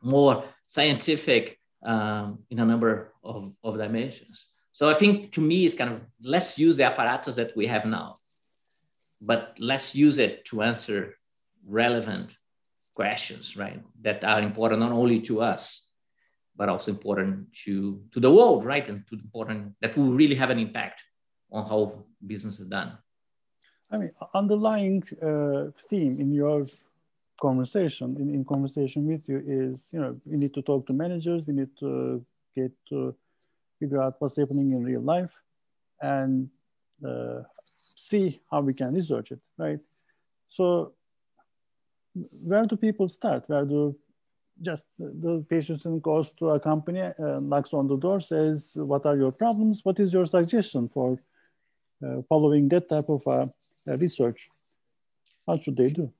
more 0.02 0.44
scientific 0.64 1.58
um, 1.82 2.38
in 2.50 2.58
a 2.60 2.64
number 2.64 3.12
of, 3.22 3.52
of 3.62 3.76
dimensions 3.76 4.46
so 4.72 4.88
i 4.88 4.94
think 4.94 5.32
to 5.32 5.40
me 5.40 5.66
it's 5.66 5.74
kind 5.74 5.92
of 5.92 6.00
let's 6.22 6.58
use 6.58 6.76
the 6.76 6.84
apparatus 6.84 7.34
that 7.34 7.54
we 7.56 7.66
have 7.66 7.84
now 7.84 8.18
but 9.20 9.56
let's 9.58 9.94
use 9.94 10.18
it 10.18 10.44
to 10.44 10.62
answer 10.62 11.14
relevant 11.66 12.36
questions 12.94 13.56
right 13.56 13.82
that 14.00 14.24
are 14.24 14.40
important 14.40 14.80
not 14.80 14.92
only 14.92 15.20
to 15.20 15.40
us 15.40 15.87
but 16.58 16.68
also 16.68 16.90
important 16.90 17.32
to 17.64 18.02
to 18.12 18.18
the 18.20 18.30
world 18.38 18.64
right 18.64 18.86
and 18.90 19.06
to 19.08 19.14
important 19.14 19.60
that 19.80 19.96
will 19.96 20.12
really 20.20 20.34
have 20.34 20.50
an 20.50 20.58
impact 20.58 20.98
on 21.50 21.62
how 21.70 22.04
business 22.26 22.60
is 22.60 22.66
done. 22.66 22.98
I 23.90 23.96
mean, 23.96 24.10
underlying 24.34 25.02
uh, 25.22 25.70
theme 25.88 26.20
in 26.20 26.30
your 26.32 26.66
conversation, 27.40 28.16
in, 28.20 28.34
in 28.34 28.44
conversation 28.44 29.06
with 29.06 29.22
you 29.26 29.42
is, 29.46 29.88
you 29.92 30.00
know, 30.00 30.20
we 30.26 30.36
need 30.36 30.52
to 30.54 30.62
talk 30.62 30.86
to 30.88 30.92
managers, 30.92 31.46
we 31.46 31.54
need 31.54 31.70
to 31.80 32.22
get 32.54 32.72
to 32.90 33.14
figure 33.78 34.02
out 34.02 34.16
what's 34.18 34.36
happening 34.36 34.72
in 34.72 34.84
real 34.84 35.00
life 35.00 35.34
and 36.02 36.50
uh, 37.06 37.40
see 37.78 38.40
how 38.50 38.60
we 38.60 38.74
can 38.74 38.92
research 38.92 39.32
it, 39.32 39.40
right? 39.56 39.78
So 40.48 40.92
where 42.42 42.66
do 42.66 42.76
people 42.76 43.08
start? 43.08 43.44
Where 43.46 43.64
do 43.64 43.96
just 44.62 44.86
the 44.98 45.44
patient 45.48 46.02
goes 46.02 46.32
to 46.38 46.50
a 46.50 46.60
company, 46.60 47.00
uh, 47.00 47.40
knocks 47.40 47.72
on 47.72 47.86
the 47.86 47.96
door, 47.96 48.20
says, 48.20 48.72
what 48.74 49.06
are 49.06 49.16
your 49.16 49.32
problems? 49.32 49.80
What 49.84 50.00
is 50.00 50.12
your 50.12 50.26
suggestion 50.26 50.88
for 50.88 51.18
uh, 52.04 52.22
following 52.28 52.68
that 52.68 52.88
type 52.88 53.08
of 53.08 53.22
uh, 53.26 53.46
uh, 53.86 53.96
research? 53.98 54.48
How 55.46 55.58
should 55.58 55.76
they 55.76 55.90
do? 55.90 56.12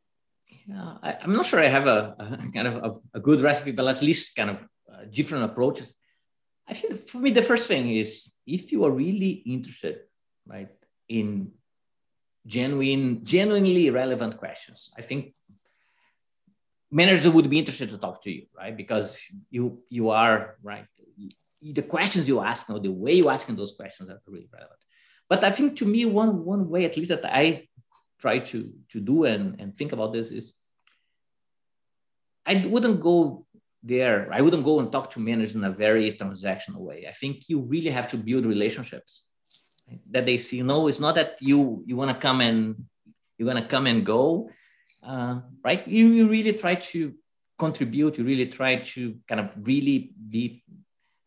Yeah, 0.66 0.94
I, 1.03 1.16
am 1.22 1.33
not 1.33 1.46
sure 1.46 1.61
I 1.61 1.68
have 1.68 1.87
a, 1.87 2.14
a 2.18 2.53
kind 2.53 2.68
of 2.68 2.77
a, 2.77 3.18
a, 3.18 3.20
good 3.20 3.40
recipe, 3.40 3.72
but 3.72 3.87
at 3.87 4.03
least 4.03 4.37
kind 4.37 4.51
of 4.51 4.66
different 5.11 5.44
approaches. 5.44 5.94
I 6.66 6.74
think 6.74 7.09
for 7.09 7.18
me, 7.18 7.31
the 7.31 7.42
first 7.42 7.68
thing 7.68 7.90
is 7.90 8.33
if 8.46 8.72
you 8.72 8.85
are 8.85 8.90
really 8.90 9.31
interested, 9.46 10.01
right, 10.46 10.68
in 11.09 11.53
genuine, 12.46 13.24
genuinely 13.24 13.90
relevant 13.90 14.37
questions, 14.38 14.90
I 14.96 15.03
think 15.03 15.35
managers 16.90 17.29
would 17.29 17.51
be 17.51 17.59
interested 17.59 17.90
to 17.90 17.98
talk 17.98 18.22
to 18.22 18.31
you, 18.31 18.46
right? 18.57 18.77
Because 18.77 19.20
you 19.51 19.83
you 19.88 20.11
are 20.11 20.57
right. 20.62 20.87
The 21.61 21.83
questions 21.83 22.29
you 22.29 22.40
ask, 22.40 22.70
or 22.70 22.79
the 22.79 22.92
way 22.92 23.14
you 23.14 23.29
asking 23.29 23.57
those 23.57 23.72
questions 23.72 24.11
are 24.11 24.20
really 24.27 24.48
relevant. 24.53 24.81
But 25.29 25.44
I 25.44 25.51
think 25.51 25.77
to 25.79 25.85
me, 25.85 26.05
one, 26.05 26.44
one 26.44 26.68
way, 26.70 26.85
at 26.85 26.96
least 26.96 27.11
that 27.11 27.24
I 27.24 27.68
try 28.20 28.38
to, 28.38 28.72
to 28.90 29.01
do 29.01 29.24
and, 29.24 29.61
and 29.61 29.77
think 29.77 29.92
about 29.92 30.12
this 30.12 30.31
is 30.31 30.55
I 32.46 32.66
wouldn't 32.66 33.01
go 33.01 33.44
there. 33.83 34.29
I 34.33 34.40
wouldn't 34.40 34.64
go 34.64 34.81
and 34.81 34.90
talk 34.90 35.11
to 35.12 35.20
managers 35.20 35.55
in 35.55 35.64
a 35.64 35.70
very 35.70 36.12
transactional 36.12 36.79
way. 36.79 37.07
I 37.09 37.12
think 37.12 37.48
you 37.48 37.61
really 37.61 37.90
have 37.90 38.09
to 38.09 38.16
build 38.16 38.46
relationships 38.46 39.24
that 40.11 40.27
they 40.27 40.38
see. 40.38 40.62
No, 40.62 40.88
it's 40.88 41.01
not 41.01 41.14
that 41.16 41.38
you 41.40 41.83
you 41.87 41.96
want 41.96 42.11
to 42.11 42.20
come 42.20 42.40
and 42.40 42.85
you're 43.38 43.55
to 43.55 43.66
come 43.66 43.87
and 43.87 44.05
go, 44.05 44.51
uh, 45.03 45.41
right? 45.65 45.87
You, 45.87 46.09
you 46.09 46.29
really 46.29 46.53
try 46.53 46.77
to 46.77 47.15
contribute. 47.59 48.19
You 48.19 48.25
really 48.25 48.47
try 48.47 48.77
to 48.77 49.17
kind 49.27 49.41
of 49.41 49.55
really 49.67 50.13
be 50.29 50.63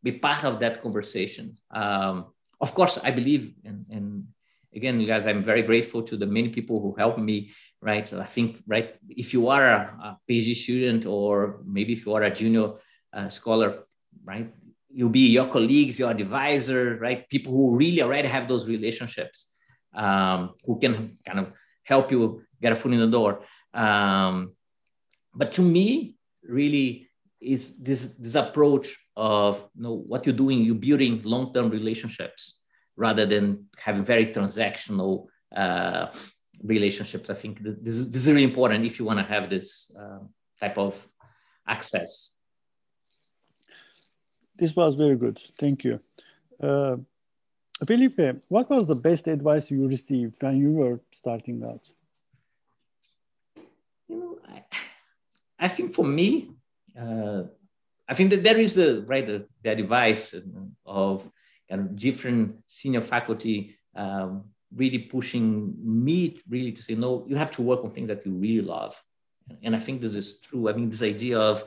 be 0.04 0.12
part 0.12 0.44
of 0.44 0.60
that 0.60 0.82
conversation. 0.82 1.58
Um, 1.70 2.26
of 2.60 2.74
course, 2.74 2.98
I 3.04 3.12
believe, 3.12 3.54
and, 3.64 3.86
and 3.90 4.28
again, 4.74 5.00
Ilgaz, 5.00 5.26
I'm 5.26 5.44
very 5.44 5.62
grateful 5.62 6.02
to 6.04 6.18
the 6.18 6.26
many 6.26 6.50
people 6.50 6.80
who 6.82 6.96
helped 6.98 7.20
me, 7.20 7.52
right? 7.82 8.12
I 8.14 8.26
think, 8.26 8.64
right, 8.68 8.96
if 9.10 9.34
you 9.34 9.48
are 9.50 9.64
a, 9.64 9.80
a 10.04 10.20
PhD 10.30 10.56
student 10.56 11.06
or 11.06 11.62
maybe 11.66 11.94
if 11.94 12.06
you 12.06 12.14
are 12.14 12.24
a 12.24 12.34
junior 12.34 12.74
uh, 13.14 13.30
scholar, 13.30 13.84
right, 14.24 14.52
you'll 14.90 15.10
be 15.10 15.28
your 15.28 15.48
colleagues, 15.48 16.00
your 16.00 16.12
advisor, 16.12 16.98
right? 17.00 17.30
People 17.30 17.54
who 17.54 17.76
really 17.76 18.02
already 18.02 18.28
have 18.28 18.48
those 18.48 18.66
relationships, 18.66 19.48
um, 19.96 20.54
who 20.66 20.80
can 20.80 21.18
kind 21.26 21.40
of 21.40 21.54
help 21.84 22.12
you 22.12 22.44
get 22.62 22.72
a 22.72 22.76
foot 22.76 22.94
in 22.94 23.00
the 23.00 23.08
door. 23.08 23.44
Um, 23.74 24.56
but 25.34 25.54
to 25.54 25.62
me, 25.62 26.16
really, 26.44 27.08
is 27.40 27.78
this 27.78 28.16
this 28.20 28.36
approach 28.36 28.98
of 29.16 29.68
you 29.76 29.84
know 29.84 29.94
what 29.94 30.26
you're 30.26 30.36
doing, 30.36 30.64
you're 30.64 30.76
building 30.76 31.22
long-term 31.24 31.70
relationships 31.70 32.60
rather 32.96 33.26
than 33.26 33.66
having 33.78 34.04
very 34.04 34.28
transactional 34.28 35.28
uh, 35.56 36.08
relationships. 36.64 37.30
I 37.30 37.34
think 37.34 37.60
this 37.62 37.96
is, 37.96 38.12
this 38.12 38.24
is 38.24 38.30
really 38.30 38.44
important 38.44 38.86
if 38.86 39.00
you 39.00 39.06
want 39.06 39.20
to 39.20 39.26
have 39.26 39.50
this 39.50 39.92
uh, 40.00 40.20
type 40.60 40.78
of 40.78 41.08
access. 41.68 42.38
This 44.56 44.76
was 44.76 44.96
very 44.96 45.16
good. 45.16 45.40
Thank 45.58 45.84
you. 45.84 46.00
Uh, 46.62 46.98
Felipe, 47.88 48.44
what 48.48 48.70
was 48.70 48.86
the 48.86 48.96
best 48.96 49.28
advice 49.28 49.72
you 49.72 49.88
received 49.88 50.36
when 50.44 50.58
you 50.58 50.72
were 50.72 51.00
starting 51.12 51.64
out? 51.64 51.82
I, 55.60 55.68
think 55.68 55.94
for 55.94 56.06
me, 56.06 56.52
uh, 57.00 57.44
I 58.08 58.14
think 58.14 58.30
that 58.32 58.44
there 58.44 58.60
is 58.60 58.76
the 58.76 59.04
right 59.08 59.26
the, 59.26 59.48
the 59.64 59.72
advice 59.72 60.36
of 60.86 61.30
kind 61.70 61.82
of 61.82 61.96
different 61.96 62.56
senior 62.68 63.02
faculty 63.02 63.78
um, 63.96 64.46
really 64.76 65.00
pushing 65.00 65.74
me 65.82 66.38
really 66.50 66.72
to 66.72 66.82
say 66.82 66.96
no 66.96 67.26
you 67.28 67.36
have 67.36 67.52
to 67.52 67.62
work 67.62 67.84
on 67.84 67.92
things 67.92 68.10
that 68.10 68.26
you 68.26 68.34
really 68.34 68.66
love. 68.66 69.02
And 69.64 69.76
i 69.76 69.80
think 69.80 70.02
this 70.02 70.16
is 70.16 70.40
true. 70.40 70.70
I 70.70 70.74
mean 70.74 70.90
this 70.90 71.04
idea 71.04 71.40
of 71.40 71.64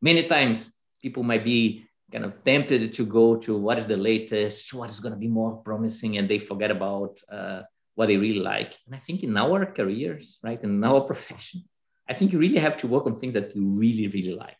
many 0.00 0.24
times 0.24 0.72
people 1.02 1.22
might 1.22 1.44
be 1.44 1.84
kind 2.12 2.24
of 2.24 2.32
tempted 2.44 2.92
to 2.94 3.04
go 3.04 3.36
to 3.36 3.56
what 3.56 3.78
is 3.78 3.86
the 3.86 3.96
latest 3.96 4.72
what 4.74 4.90
is 4.90 5.00
going 5.00 5.14
to 5.14 5.18
be 5.26 5.28
more 5.28 5.56
promising 5.58 6.18
and 6.18 6.28
they 6.28 6.38
forget 6.38 6.70
about 6.70 7.20
uh, 7.30 7.62
what 7.94 8.06
they 8.06 8.16
really 8.16 8.40
like. 8.40 8.76
And 8.86 8.94
i 8.94 8.98
think 8.98 9.22
in 9.22 9.36
our 9.36 9.66
careers 9.66 10.38
right 10.42 10.62
in 10.62 10.82
our 10.82 11.00
profession 11.10 11.64
i 12.08 12.12
think 12.14 12.32
you 12.32 12.38
really 12.38 12.58
have 12.58 12.76
to 12.76 12.86
work 12.86 13.06
on 13.06 13.18
things 13.18 13.34
that 13.34 13.54
you 13.54 13.64
really 13.64 14.08
really 14.08 14.34
like 14.34 14.56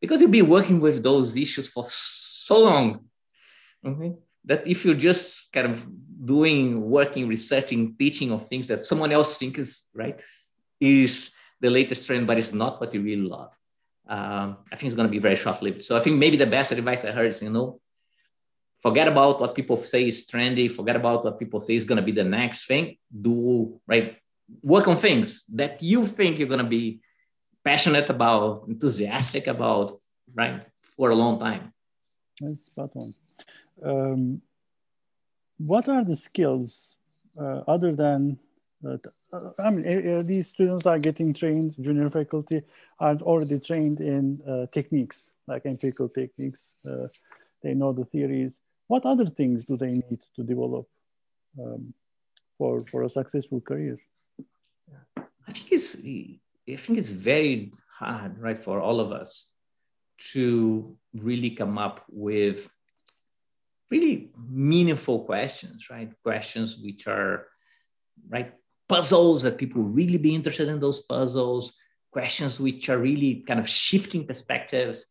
because 0.00 0.20
you'll 0.20 0.30
be 0.30 0.42
working 0.42 0.80
with 0.80 1.02
those 1.02 1.36
issues 1.36 1.68
for 1.68 1.86
so 1.88 2.60
long 2.60 3.04
okay? 3.84 4.14
that 4.44 4.66
if 4.66 4.84
you're 4.84 4.94
just 4.94 5.52
kind 5.52 5.66
of 5.66 5.86
doing 6.24 6.80
working 6.80 7.28
researching 7.28 7.94
teaching 7.96 8.30
of 8.32 8.48
things 8.48 8.66
that 8.68 8.84
someone 8.84 9.12
else 9.12 9.36
thinks 9.36 9.58
is 9.58 9.88
right 9.94 10.20
is 10.80 11.32
the 11.60 11.70
latest 11.70 12.06
trend 12.06 12.26
but 12.26 12.38
it's 12.38 12.52
not 12.52 12.80
what 12.80 12.92
you 12.94 13.00
really 13.02 13.28
love 13.28 13.56
um, 14.08 14.58
i 14.72 14.76
think 14.76 14.86
it's 14.86 14.96
going 14.96 15.06
to 15.06 15.12
be 15.12 15.18
very 15.18 15.36
short-lived 15.36 15.82
so 15.82 15.96
i 15.96 16.00
think 16.00 16.16
maybe 16.16 16.36
the 16.36 16.46
best 16.46 16.72
advice 16.72 17.04
i 17.04 17.10
heard 17.10 17.28
is 17.28 17.42
you 17.42 17.50
know 17.50 17.80
forget 18.80 19.08
about 19.08 19.40
what 19.40 19.54
people 19.54 19.76
say 19.76 20.06
is 20.06 20.26
trendy 20.26 20.70
forget 20.70 20.96
about 20.96 21.24
what 21.24 21.38
people 21.38 21.60
say 21.60 21.74
is 21.74 21.84
going 21.84 21.96
to 21.96 22.02
be 22.02 22.12
the 22.12 22.24
next 22.24 22.66
thing 22.66 22.96
do 23.22 23.80
right 23.86 24.16
work 24.62 24.88
on 24.88 24.96
things 24.96 25.44
that 25.46 25.82
you 25.82 26.06
think 26.06 26.38
you're 26.38 26.48
going 26.48 26.64
to 26.64 26.76
be 26.80 27.00
passionate 27.64 28.08
about 28.08 28.64
enthusiastic 28.68 29.46
about 29.46 30.00
right 30.34 30.62
for 30.96 31.10
a 31.10 31.14
long 31.14 31.38
time 31.38 31.72
that's 32.40 32.66
spot 32.66 32.90
on 32.94 33.14
um, 33.84 34.42
what 35.58 35.88
are 35.88 36.04
the 36.04 36.16
skills 36.16 36.96
uh, 37.40 37.62
other 37.66 37.94
than 37.94 38.38
uh, 38.86 38.96
I 39.58 39.70
mean, 39.70 40.08
uh, 40.08 40.22
these 40.22 40.48
students 40.48 40.86
are 40.86 40.98
getting 40.98 41.34
trained, 41.34 41.74
junior 41.80 42.10
faculty 42.10 42.62
are 43.00 43.16
already 43.16 43.58
trained 43.58 44.00
in 44.00 44.40
uh, 44.46 44.66
techniques, 44.70 45.32
like 45.46 45.66
empirical 45.66 46.08
techniques. 46.08 46.76
Uh, 46.88 47.08
they 47.62 47.74
know 47.74 47.92
the 47.92 48.04
theories. 48.04 48.60
What 48.86 49.04
other 49.04 49.26
things 49.26 49.64
do 49.64 49.76
they 49.76 49.92
need 49.92 50.20
to 50.36 50.42
develop 50.42 50.86
um, 51.60 51.92
for, 52.56 52.84
for 52.90 53.02
a 53.02 53.08
successful 53.08 53.60
career? 53.60 53.98
I 55.16 55.52
think 55.52 55.72
it's, 55.72 55.96
I 55.96 56.76
think 56.76 56.98
it's 56.98 57.10
very 57.10 57.72
hard, 57.98 58.38
right, 58.38 58.62
for 58.62 58.80
all 58.80 59.00
of 59.00 59.12
us 59.12 59.52
to 60.32 60.96
really 61.14 61.50
come 61.50 61.78
up 61.78 62.04
with 62.08 62.68
really 63.90 64.30
meaningful 64.48 65.24
questions, 65.24 65.88
right? 65.90 66.10
Questions 66.22 66.78
which 66.78 67.06
are 67.06 67.46
right 68.28 68.52
puzzles 68.88 69.42
that 69.42 69.58
people 69.58 69.82
really 69.82 70.18
be 70.18 70.34
interested 70.34 70.68
in 70.68 70.80
those 70.80 71.00
puzzles, 71.00 71.72
questions 72.10 72.58
which 72.58 72.88
are 72.88 72.98
really 72.98 73.44
kind 73.46 73.60
of 73.60 73.68
shifting 73.68 74.26
perspectives. 74.26 75.06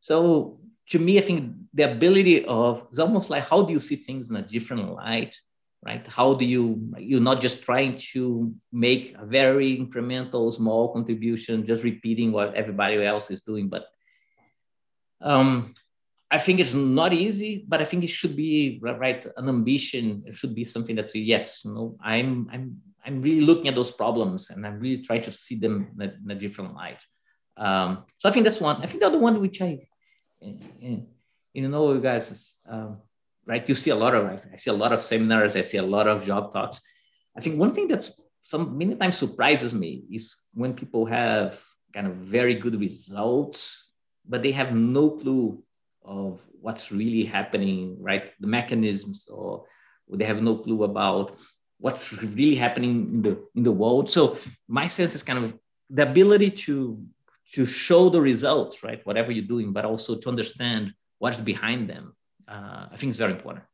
So 0.00 0.60
to 0.90 0.98
me, 0.98 1.18
I 1.18 1.20
think 1.20 1.54
the 1.72 1.90
ability 1.90 2.44
of 2.44 2.86
it's 2.88 2.98
almost 2.98 3.30
like 3.30 3.48
how 3.48 3.62
do 3.62 3.72
you 3.72 3.80
see 3.80 3.96
things 3.96 4.30
in 4.30 4.36
a 4.36 4.42
different 4.42 4.92
light, 4.92 5.36
right? 5.82 6.06
How 6.06 6.34
do 6.34 6.44
you 6.44 6.92
you're 6.98 7.20
not 7.20 7.40
just 7.40 7.62
trying 7.62 7.96
to 8.12 8.54
make 8.72 9.14
a 9.18 9.26
very 9.26 9.76
incremental, 9.78 10.52
small 10.52 10.92
contribution, 10.92 11.66
just 11.66 11.84
repeating 11.84 12.32
what 12.32 12.54
everybody 12.54 13.02
else 13.04 13.30
is 13.30 13.42
doing, 13.42 13.68
but 13.68 13.86
um, 15.20 15.74
I 16.30 16.38
think 16.38 16.60
it's 16.60 16.74
not 16.74 17.12
easy, 17.12 17.64
but 17.66 17.80
I 17.80 17.84
think 17.84 18.04
it 18.04 18.10
should 18.10 18.36
be 18.36 18.78
right 18.82 19.26
an 19.36 19.48
ambition. 19.48 20.22
It 20.26 20.36
should 20.36 20.54
be 20.54 20.64
something 20.64 20.96
that 20.96 21.14
yes, 21.14 21.62
you 21.64 21.72
know, 21.72 21.96
I'm 22.00 22.48
I'm 22.52 22.80
I'm 23.04 23.22
really 23.22 23.40
looking 23.40 23.68
at 23.68 23.74
those 23.74 23.90
problems 23.90 24.50
and 24.50 24.66
I'm 24.66 24.78
really 24.78 25.02
trying 25.02 25.22
to 25.22 25.32
see 25.32 25.56
them 25.56 25.90
in 25.94 26.08
a, 26.08 26.14
in 26.22 26.30
a 26.30 26.34
different 26.34 26.74
light. 26.74 27.00
Um, 27.56 28.04
so 28.18 28.28
I 28.28 28.32
think 28.32 28.44
that's 28.44 28.60
one. 28.60 28.82
I 28.82 28.86
think 28.86 29.00
the 29.00 29.06
other 29.06 29.18
one 29.18 29.40
which 29.40 29.60
I, 29.60 29.88
you 30.40 31.68
know, 31.68 31.88
Ilgaz, 31.88 32.54
um, 32.68 32.98
right? 33.50 33.68
You 33.68 33.74
see 33.74 33.90
a 33.90 33.96
lot 33.96 34.14
of 34.14 34.22
I 34.26 34.56
see 34.56 34.70
a 34.70 34.80
lot 34.82 34.92
of 34.92 35.00
seminars. 35.02 35.56
I 35.56 35.62
see 35.62 35.78
a 35.78 35.90
lot 35.96 36.06
of 36.06 36.24
job 36.24 36.52
talks. 36.52 36.80
I 37.36 37.40
think 37.40 37.58
one 37.58 37.74
thing 37.74 37.88
that's 37.88 38.22
some 38.44 38.78
many 38.78 38.94
times 38.94 39.18
surprises 39.18 39.74
me 39.74 40.04
is 40.10 40.36
when 40.54 40.72
people 40.74 41.04
have 41.06 41.60
kind 41.92 42.06
of 42.06 42.14
very 42.14 42.54
good 42.54 42.78
results, 42.78 43.90
but 44.24 44.42
they 44.42 44.52
have 44.52 44.72
no 44.72 45.10
clue 45.10 45.62
of 46.04 46.40
what's 46.60 46.92
really 46.92 47.24
happening, 47.24 47.96
right? 48.00 48.30
The 48.38 48.46
mechanisms, 48.46 49.28
or 49.28 49.66
they 50.08 50.24
have 50.24 50.42
no 50.42 50.56
clue 50.58 50.84
about 50.84 51.36
what's 51.78 52.12
really 52.12 52.54
happening 52.54 53.08
in 53.14 53.22
the 53.22 53.34
in 53.56 53.64
the 53.64 53.76
world. 53.82 54.08
So 54.10 54.38
my 54.68 54.86
sense 54.86 55.16
is 55.16 55.24
kind 55.24 55.44
of 55.44 55.58
the 55.90 56.04
ability 56.08 56.50
to 56.66 57.02
to 57.54 57.66
show 57.66 58.10
the 58.10 58.20
results, 58.20 58.84
right? 58.84 59.04
Whatever 59.04 59.32
you're 59.32 59.52
doing, 59.54 59.72
but 59.72 59.84
also 59.84 60.14
to 60.22 60.28
understand 60.28 60.94
what's 61.18 61.40
behind 61.40 61.90
them. 61.90 62.14
Uh, 62.50 62.88
I 62.90 62.96
think 62.96 63.10
it's 63.10 63.18
very 63.18 63.32
important. 63.32 63.64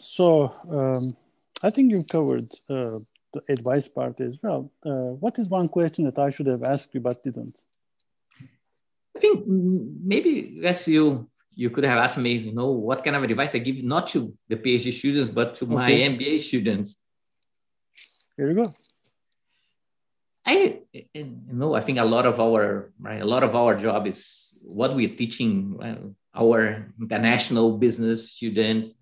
So 0.00 0.54
um, 0.70 1.16
I 1.62 1.70
think 1.70 1.90
you 1.90 2.02
covered 2.04 2.50
uh, 2.70 2.98
the 3.32 3.42
advice 3.48 3.88
part 3.88 4.20
as 4.20 4.38
well. 4.42 4.72
Uh, 4.84 5.12
what 5.22 5.38
is 5.38 5.48
one 5.48 5.68
question 5.68 6.04
that 6.06 6.18
I 6.18 6.30
should 6.30 6.46
have 6.46 6.62
asked 6.62 6.94
you 6.94 7.00
but 7.00 7.22
didn't? 7.22 7.58
I 9.16 9.20
think 9.20 9.44
maybe 9.46 10.58
yes, 10.60 10.88
you 10.88 11.28
you 11.54 11.70
could 11.70 11.84
have 11.84 11.98
asked 11.98 12.18
me, 12.18 12.32
you 12.32 12.54
know, 12.54 12.70
what 12.72 13.04
kind 13.04 13.16
of 13.16 13.22
advice 13.22 13.54
I 13.54 13.58
give 13.58 13.84
not 13.84 14.08
to 14.08 14.34
the 14.48 14.56
PhD 14.56 14.92
students 14.92 15.30
but 15.30 15.54
to 15.56 15.64
okay. 15.66 15.74
my 15.74 15.90
MBA 15.90 16.40
students. 16.40 16.96
Here 18.36 18.48
you 18.48 18.54
go. 18.54 18.74
I 20.46 20.80
you 20.92 21.40
know 21.52 21.74
I 21.74 21.80
think 21.80 21.98
a 21.98 22.04
lot 22.04 22.26
of 22.26 22.38
our 22.38 22.92
right 23.00 23.22
a 23.22 23.24
lot 23.24 23.42
of 23.42 23.56
our 23.56 23.74
job 23.76 24.06
is 24.06 24.58
what 24.62 24.94
we're 24.94 25.08
teaching 25.08 25.78
our 26.34 26.92
international 27.00 27.78
business 27.78 28.32
students, 28.32 28.94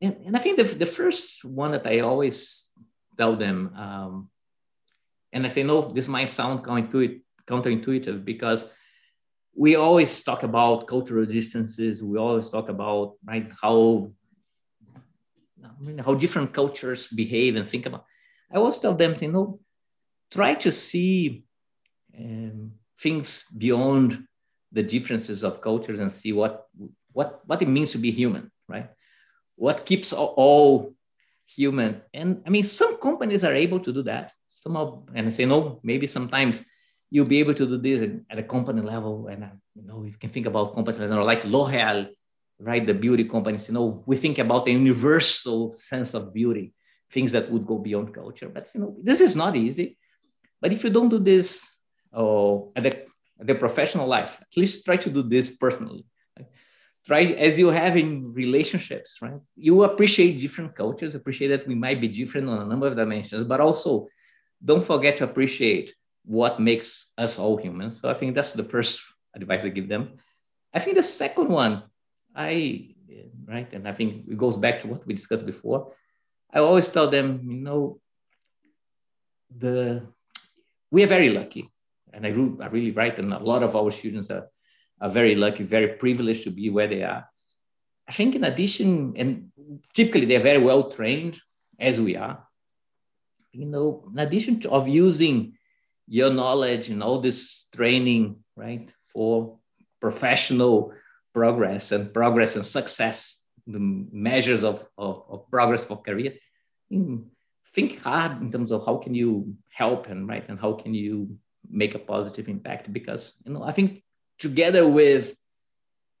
and, 0.00 0.16
and 0.26 0.36
I 0.36 0.38
think 0.38 0.56
the 0.56 0.64
the 0.64 0.86
first 0.86 1.44
one 1.44 1.72
that 1.72 1.86
I 1.86 2.00
always 2.00 2.70
tell 3.18 3.36
them. 3.36 3.74
Um, 3.76 4.28
and 5.34 5.46
I 5.46 5.48
say, 5.48 5.62
no, 5.62 5.90
this 5.90 6.08
might 6.08 6.28
sound 6.28 6.62
counterintuitive 6.62 8.24
because 8.24 8.70
we 9.54 9.76
always 9.76 10.22
talk 10.22 10.42
about 10.42 10.86
cultural 10.86 11.24
distances. 11.24 12.02
We 12.02 12.18
always 12.18 12.48
talk 12.48 12.68
about 12.68 13.14
right 13.24 13.50
how 13.60 14.12
I 15.64 15.84
mean, 15.84 15.98
how 15.98 16.14
different 16.14 16.52
cultures 16.52 17.08
behave 17.08 17.56
and 17.56 17.68
think 17.68 17.86
about. 17.86 18.04
I 18.52 18.56
always 18.58 18.78
tell 18.78 18.94
them, 18.94 19.14
you 19.20 19.32
know, 19.32 19.60
try 20.32 20.54
to 20.54 20.72
see 20.72 21.44
um, 22.18 22.72
things 22.98 23.44
beyond 23.56 24.26
the 24.72 24.82
differences 24.82 25.44
of 25.44 25.60
cultures 25.60 26.00
and 26.00 26.10
see 26.10 26.32
what 26.32 26.66
what 27.12 27.40
what 27.46 27.60
it 27.60 27.68
means 27.68 27.92
to 27.92 27.98
be 27.98 28.10
human, 28.10 28.50
right? 28.68 28.88
What 29.56 29.84
keeps 29.84 30.12
all 30.12 30.94
human. 31.56 32.02
And 32.14 32.42
I 32.46 32.50
mean, 32.50 32.64
some 32.64 32.98
companies 32.98 33.44
are 33.44 33.54
able 33.54 33.80
to 33.80 33.92
do 33.92 34.02
that. 34.04 34.32
Some 34.48 34.76
of, 34.76 35.08
and 35.14 35.26
I 35.26 35.30
say, 35.30 35.44
no, 35.44 35.80
maybe 35.82 36.06
sometimes 36.06 36.62
you'll 37.10 37.26
be 37.26 37.40
able 37.40 37.54
to 37.54 37.66
do 37.66 37.78
this 37.78 38.00
at 38.30 38.38
a 38.38 38.42
company 38.42 38.80
level. 38.80 39.28
And, 39.28 39.44
uh, 39.44 39.48
you 39.74 39.82
know, 39.82 40.04
you 40.04 40.14
can 40.18 40.30
think 40.30 40.46
about 40.46 40.74
companies 40.74 41.00
like 41.00 41.44
L'Oreal, 41.44 42.08
right? 42.58 42.86
The 42.86 42.94
beauty 42.94 43.24
companies, 43.24 43.68
you 43.68 43.74
know, 43.74 44.02
we 44.06 44.16
think 44.16 44.38
about 44.38 44.64
the 44.64 44.72
universal 44.72 45.74
sense 45.74 46.14
of 46.14 46.32
beauty, 46.32 46.72
things 47.10 47.32
that 47.32 47.50
would 47.50 47.66
go 47.66 47.78
beyond 47.78 48.14
culture. 48.14 48.48
But, 48.48 48.70
you 48.74 48.80
know, 48.80 48.96
this 49.02 49.20
is 49.20 49.36
not 49.36 49.56
easy. 49.56 49.98
But 50.62 50.72
if 50.72 50.82
you 50.84 50.90
don't 50.90 51.10
do 51.10 51.18
this 51.18 51.72
oh, 52.12 52.72
at, 52.76 52.84
the, 52.84 53.04
their 53.38 53.56
professional 53.56 54.06
life. 54.06 54.40
At 54.40 54.56
least 54.56 54.84
try 54.84 54.96
to 54.96 55.10
do 55.10 55.22
this 55.22 55.50
personally. 55.56 56.06
Right? 56.38 56.48
Try 57.04 57.22
as 57.34 57.58
you 57.58 57.68
have 57.68 57.96
in 57.96 58.32
relationships, 58.32 59.18
right? 59.20 59.40
You 59.56 59.84
appreciate 59.84 60.38
different 60.38 60.74
cultures, 60.74 61.14
appreciate 61.14 61.48
that 61.48 61.66
we 61.66 61.74
might 61.74 62.00
be 62.00 62.08
different 62.08 62.48
on 62.48 62.62
a 62.62 62.66
number 62.66 62.86
of 62.86 62.96
dimensions, 62.96 63.46
but 63.46 63.60
also 63.60 64.08
don't 64.64 64.84
forget 64.84 65.16
to 65.18 65.24
appreciate 65.24 65.94
what 66.24 66.60
makes 66.60 67.06
us 67.18 67.38
all 67.38 67.56
human. 67.56 67.90
So 67.90 68.08
I 68.08 68.14
think 68.14 68.34
that's 68.34 68.52
the 68.52 68.64
first 68.64 69.02
advice 69.34 69.64
I 69.64 69.70
give 69.70 69.88
them. 69.88 70.18
I 70.72 70.78
think 70.78 70.96
the 70.96 71.02
second 71.02 71.48
one, 71.48 71.82
I 72.34 72.94
right, 73.46 73.70
and 73.72 73.88
I 73.88 73.92
think 73.92 74.28
it 74.28 74.38
goes 74.38 74.56
back 74.56 74.80
to 74.80 74.86
what 74.86 75.04
we 75.04 75.14
discussed 75.14 75.44
before. 75.44 75.92
I 76.54 76.60
always 76.60 76.88
tell 76.88 77.08
them, 77.08 77.40
you 77.44 77.60
know, 77.60 78.00
the 79.50 80.06
we 80.92 81.02
are 81.02 81.08
very 81.08 81.30
lucky, 81.30 81.70
and 82.12 82.26
I, 82.26 82.28
really 82.28 82.92
right, 82.92 83.18
and 83.18 83.32
a 83.32 83.38
lot 83.38 83.62
of 83.64 83.74
our 83.74 83.90
students 83.90 84.30
are 84.30 84.46
are 85.00 85.10
very 85.10 85.34
lucky, 85.34 85.64
very 85.64 85.88
privileged 85.88 86.44
to 86.44 86.50
be 86.50 86.70
where 86.70 86.86
they 86.86 87.02
are. 87.02 87.28
I 88.08 88.12
think 88.12 88.36
in 88.36 88.44
addition, 88.44 89.14
and 89.16 89.50
typically 89.94 90.26
they're 90.26 90.48
very 90.50 90.62
well 90.62 90.90
trained, 90.90 91.40
as 91.80 92.00
we 92.00 92.14
are. 92.14 92.46
You 93.52 93.66
know, 93.66 94.04
in 94.12 94.18
addition 94.20 94.60
to 94.60 94.70
of 94.70 94.86
using 94.86 95.54
your 96.06 96.30
knowledge 96.30 96.90
and 96.90 97.02
all 97.02 97.20
this 97.20 97.66
training, 97.74 98.44
right, 98.54 98.92
for 99.12 99.58
professional 100.00 100.92
progress 101.32 101.90
and 101.92 102.12
progress 102.12 102.54
and 102.56 102.66
success, 102.66 103.40
the 103.66 103.80
measures 103.80 104.62
of, 104.62 104.86
of, 104.98 105.24
of 105.28 105.50
progress 105.50 105.84
for 105.84 106.02
career. 106.02 106.34
Think 107.72 108.02
hard 108.02 108.40
in 108.42 108.50
terms 108.50 108.70
of 108.70 108.84
how 108.84 108.96
can 108.96 109.14
you 109.14 109.56
help 109.70 110.08
and 110.08 110.28
right 110.28 110.46
and 110.48 110.60
how 110.60 110.74
can 110.74 110.92
you 110.94 111.36
make 111.70 111.94
a 111.94 111.98
positive 111.98 112.48
impact 112.48 112.92
because 112.92 113.40
you 113.46 113.52
know 113.52 113.62
I 113.62 113.72
think 113.72 114.02
together 114.38 114.86
with 114.88 115.34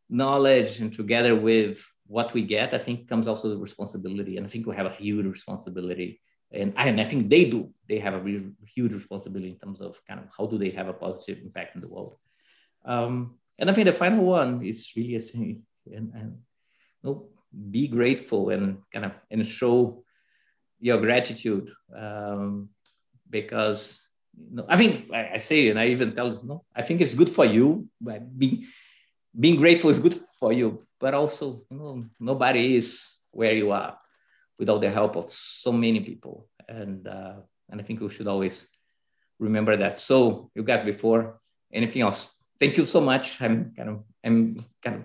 knowledge 0.08 0.80
and 0.80 0.92
together 0.92 1.34
with 1.34 1.84
what 2.06 2.34
we 2.34 2.42
get, 2.42 2.74
I 2.74 2.78
think 2.78 3.08
comes 3.08 3.26
also 3.26 3.48
the 3.48 3.56
responsibility. 3.56 4.36
And 4.36 4.46
I 4.46 4.48
think 4.48 4.66
we 4.66 4.76
have 4.76 4.86
a 4.86 4.90
huge 4.90 5.26
responsibility. 5.26 6.20
And, 6.52 6.74
and 6.76 7.00
I 7.00 7.04
think 7.04 7.30
they 7.30 7.46
do. 7.50 7.70
They 7.88 7.98
have 7.98 8.14
a 8.14 8.42
huge 8.66 8.92
responsibility 8.92 9.50
in 9.50 9.58
terms 9.58 9.80
of 9.80 10.00
kind 10.06 10.20
of 10.20 10.26
how 10.36 10.46
do 10.46 10.58
they 10.58 10.70
have 10.70 10.88
a 10.88 10.92
positive 10.92 11.38
impact 11.42 11.74
in 11.74 11.80
the 11.80 11.88
world. 11.88 12.16
Um, 12.84 13.38
and 13.58 13.70
I 13.70 13.72
think 13.72 13.86
the 13.86 13.92
final 13.92 14.24
one 14.24 14.64
is 14.64 14.92
really 14.94 15.16
a 15.16 15.20
and, 15.96 16.12
and 16.14 16.38
you 17.02 17.04
know, 17.04 17.28
be 17.70 17.88
grateful 17.88 18.50
and 18.50 18.78
kind 18.92 19.06
of 19.06 19.12
and 19.30 19.46
show 19.46 20.04
your 20.82 20.98
gratitude 20.98 21.70
um, 21.96 22.68
because 23.30 24.04
you 24.36 24.56
know, 24.56 24.66
I 24.68 24.76
think 24.76 25.10
I, 25.14 25.34
I, 25.34 25.36
say 25.38 25.68
and 25.68 25.78
I 25.78 25.86
even 25.86 26.14
tell 26.14 26.30
know, 26.42 26.64
I 26.74 26.82
think 26.82 27.00
it's 27.00 27.14
good 27.14 27.30
for 27.30 27.44
you, 27.44 27.88
being 28.36 28.66
being 29.38 29.56
grateful 29.56 29.90
is 29.90 29.98
good 29.98 30.18
for 30.38 30.52
you, 30.52 30.84
but 30.98 31.14
also 31.14 31.62
you 31.70 31.76
know, 31.78 32.04
nobody 32.18 32.76
is 32.76 33.14
where 33.30 33.54
you 33.54 33.70
are 33.70 33.96
without 34.58 34.80
the 34.80 34.90
help 34.90 35.16
of 35.16 35.30
so 35.30 35.72
many 35.72 36.00
people, 36.00 36.48
and 36.68 37.06
uh, 37.06 37.36
and 37.70 37.80
I 37.80 37.84
think 37.84 38.00
we 38.00 38.10
should 38.10 38.28
always 38.28 38.66
remember 39.38 39.76
that. 39.76 40.00
So 40.00 40.50
Ilgaz, 40.58 40.84
before 40.84 41.40
anything 41.72 42.02
else, 42.02 42.28
thank 42.58 42.76
you 42.76 42.84
so 42.86 43.00
much. 43.00 43.40
I'm 43.40 43.72
kind 43.76 43.88
of 43.88 44.04
I'm 44.24 44.64
kind 44.82 44.96
of 44.96 45.02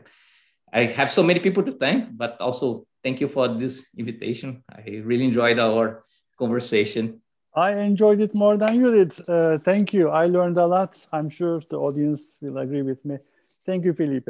I 0.74 0.84
have 0.84 1.10
so 1.10 1.24
many 1.24 1.40
people 1.40 1.64
to 1.64 1.72
thank, 1.72 2.16
but 2.18 2.40
also 2.40 2.86
thank 3.04 3.22
you 3.22 3.28
for 3.28 3.48
this 3.48 3.88
invitation. 3.98 4.64
I 4.70 5.02
really 5.04 5.26
enjoyed 5.26 5.60
our 5.60 6.04
conversation. 6.38 7.22
I 7.56 7.72
enjoyed 7.72 8.22
it 8.22 8.36
more 8.36 8.58
than 8.58 8.76
you 8.76 8.92
did. 8.92 9.14
Uh, 9.28 9.58
thank 9.58 9.94
you. 9.94 10.10
I 10.10 10.28
learned 10.28 10.58
a 10.58 10.68
lot. 10.68 11.04
I'm 11.12 11.30
sure 11.30 11.62
the 11.70 11.78
audience 11.78 12.38
will 12.42 12.58
agree 12.58 12.84
with 12.84 13.04
me. 13.04 13.18
Thank 13.66 13.86
you, 13.86 13.94
Felipe. 13.94 14.30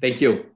Thank 0.00 0.20
you. 0.20 0.53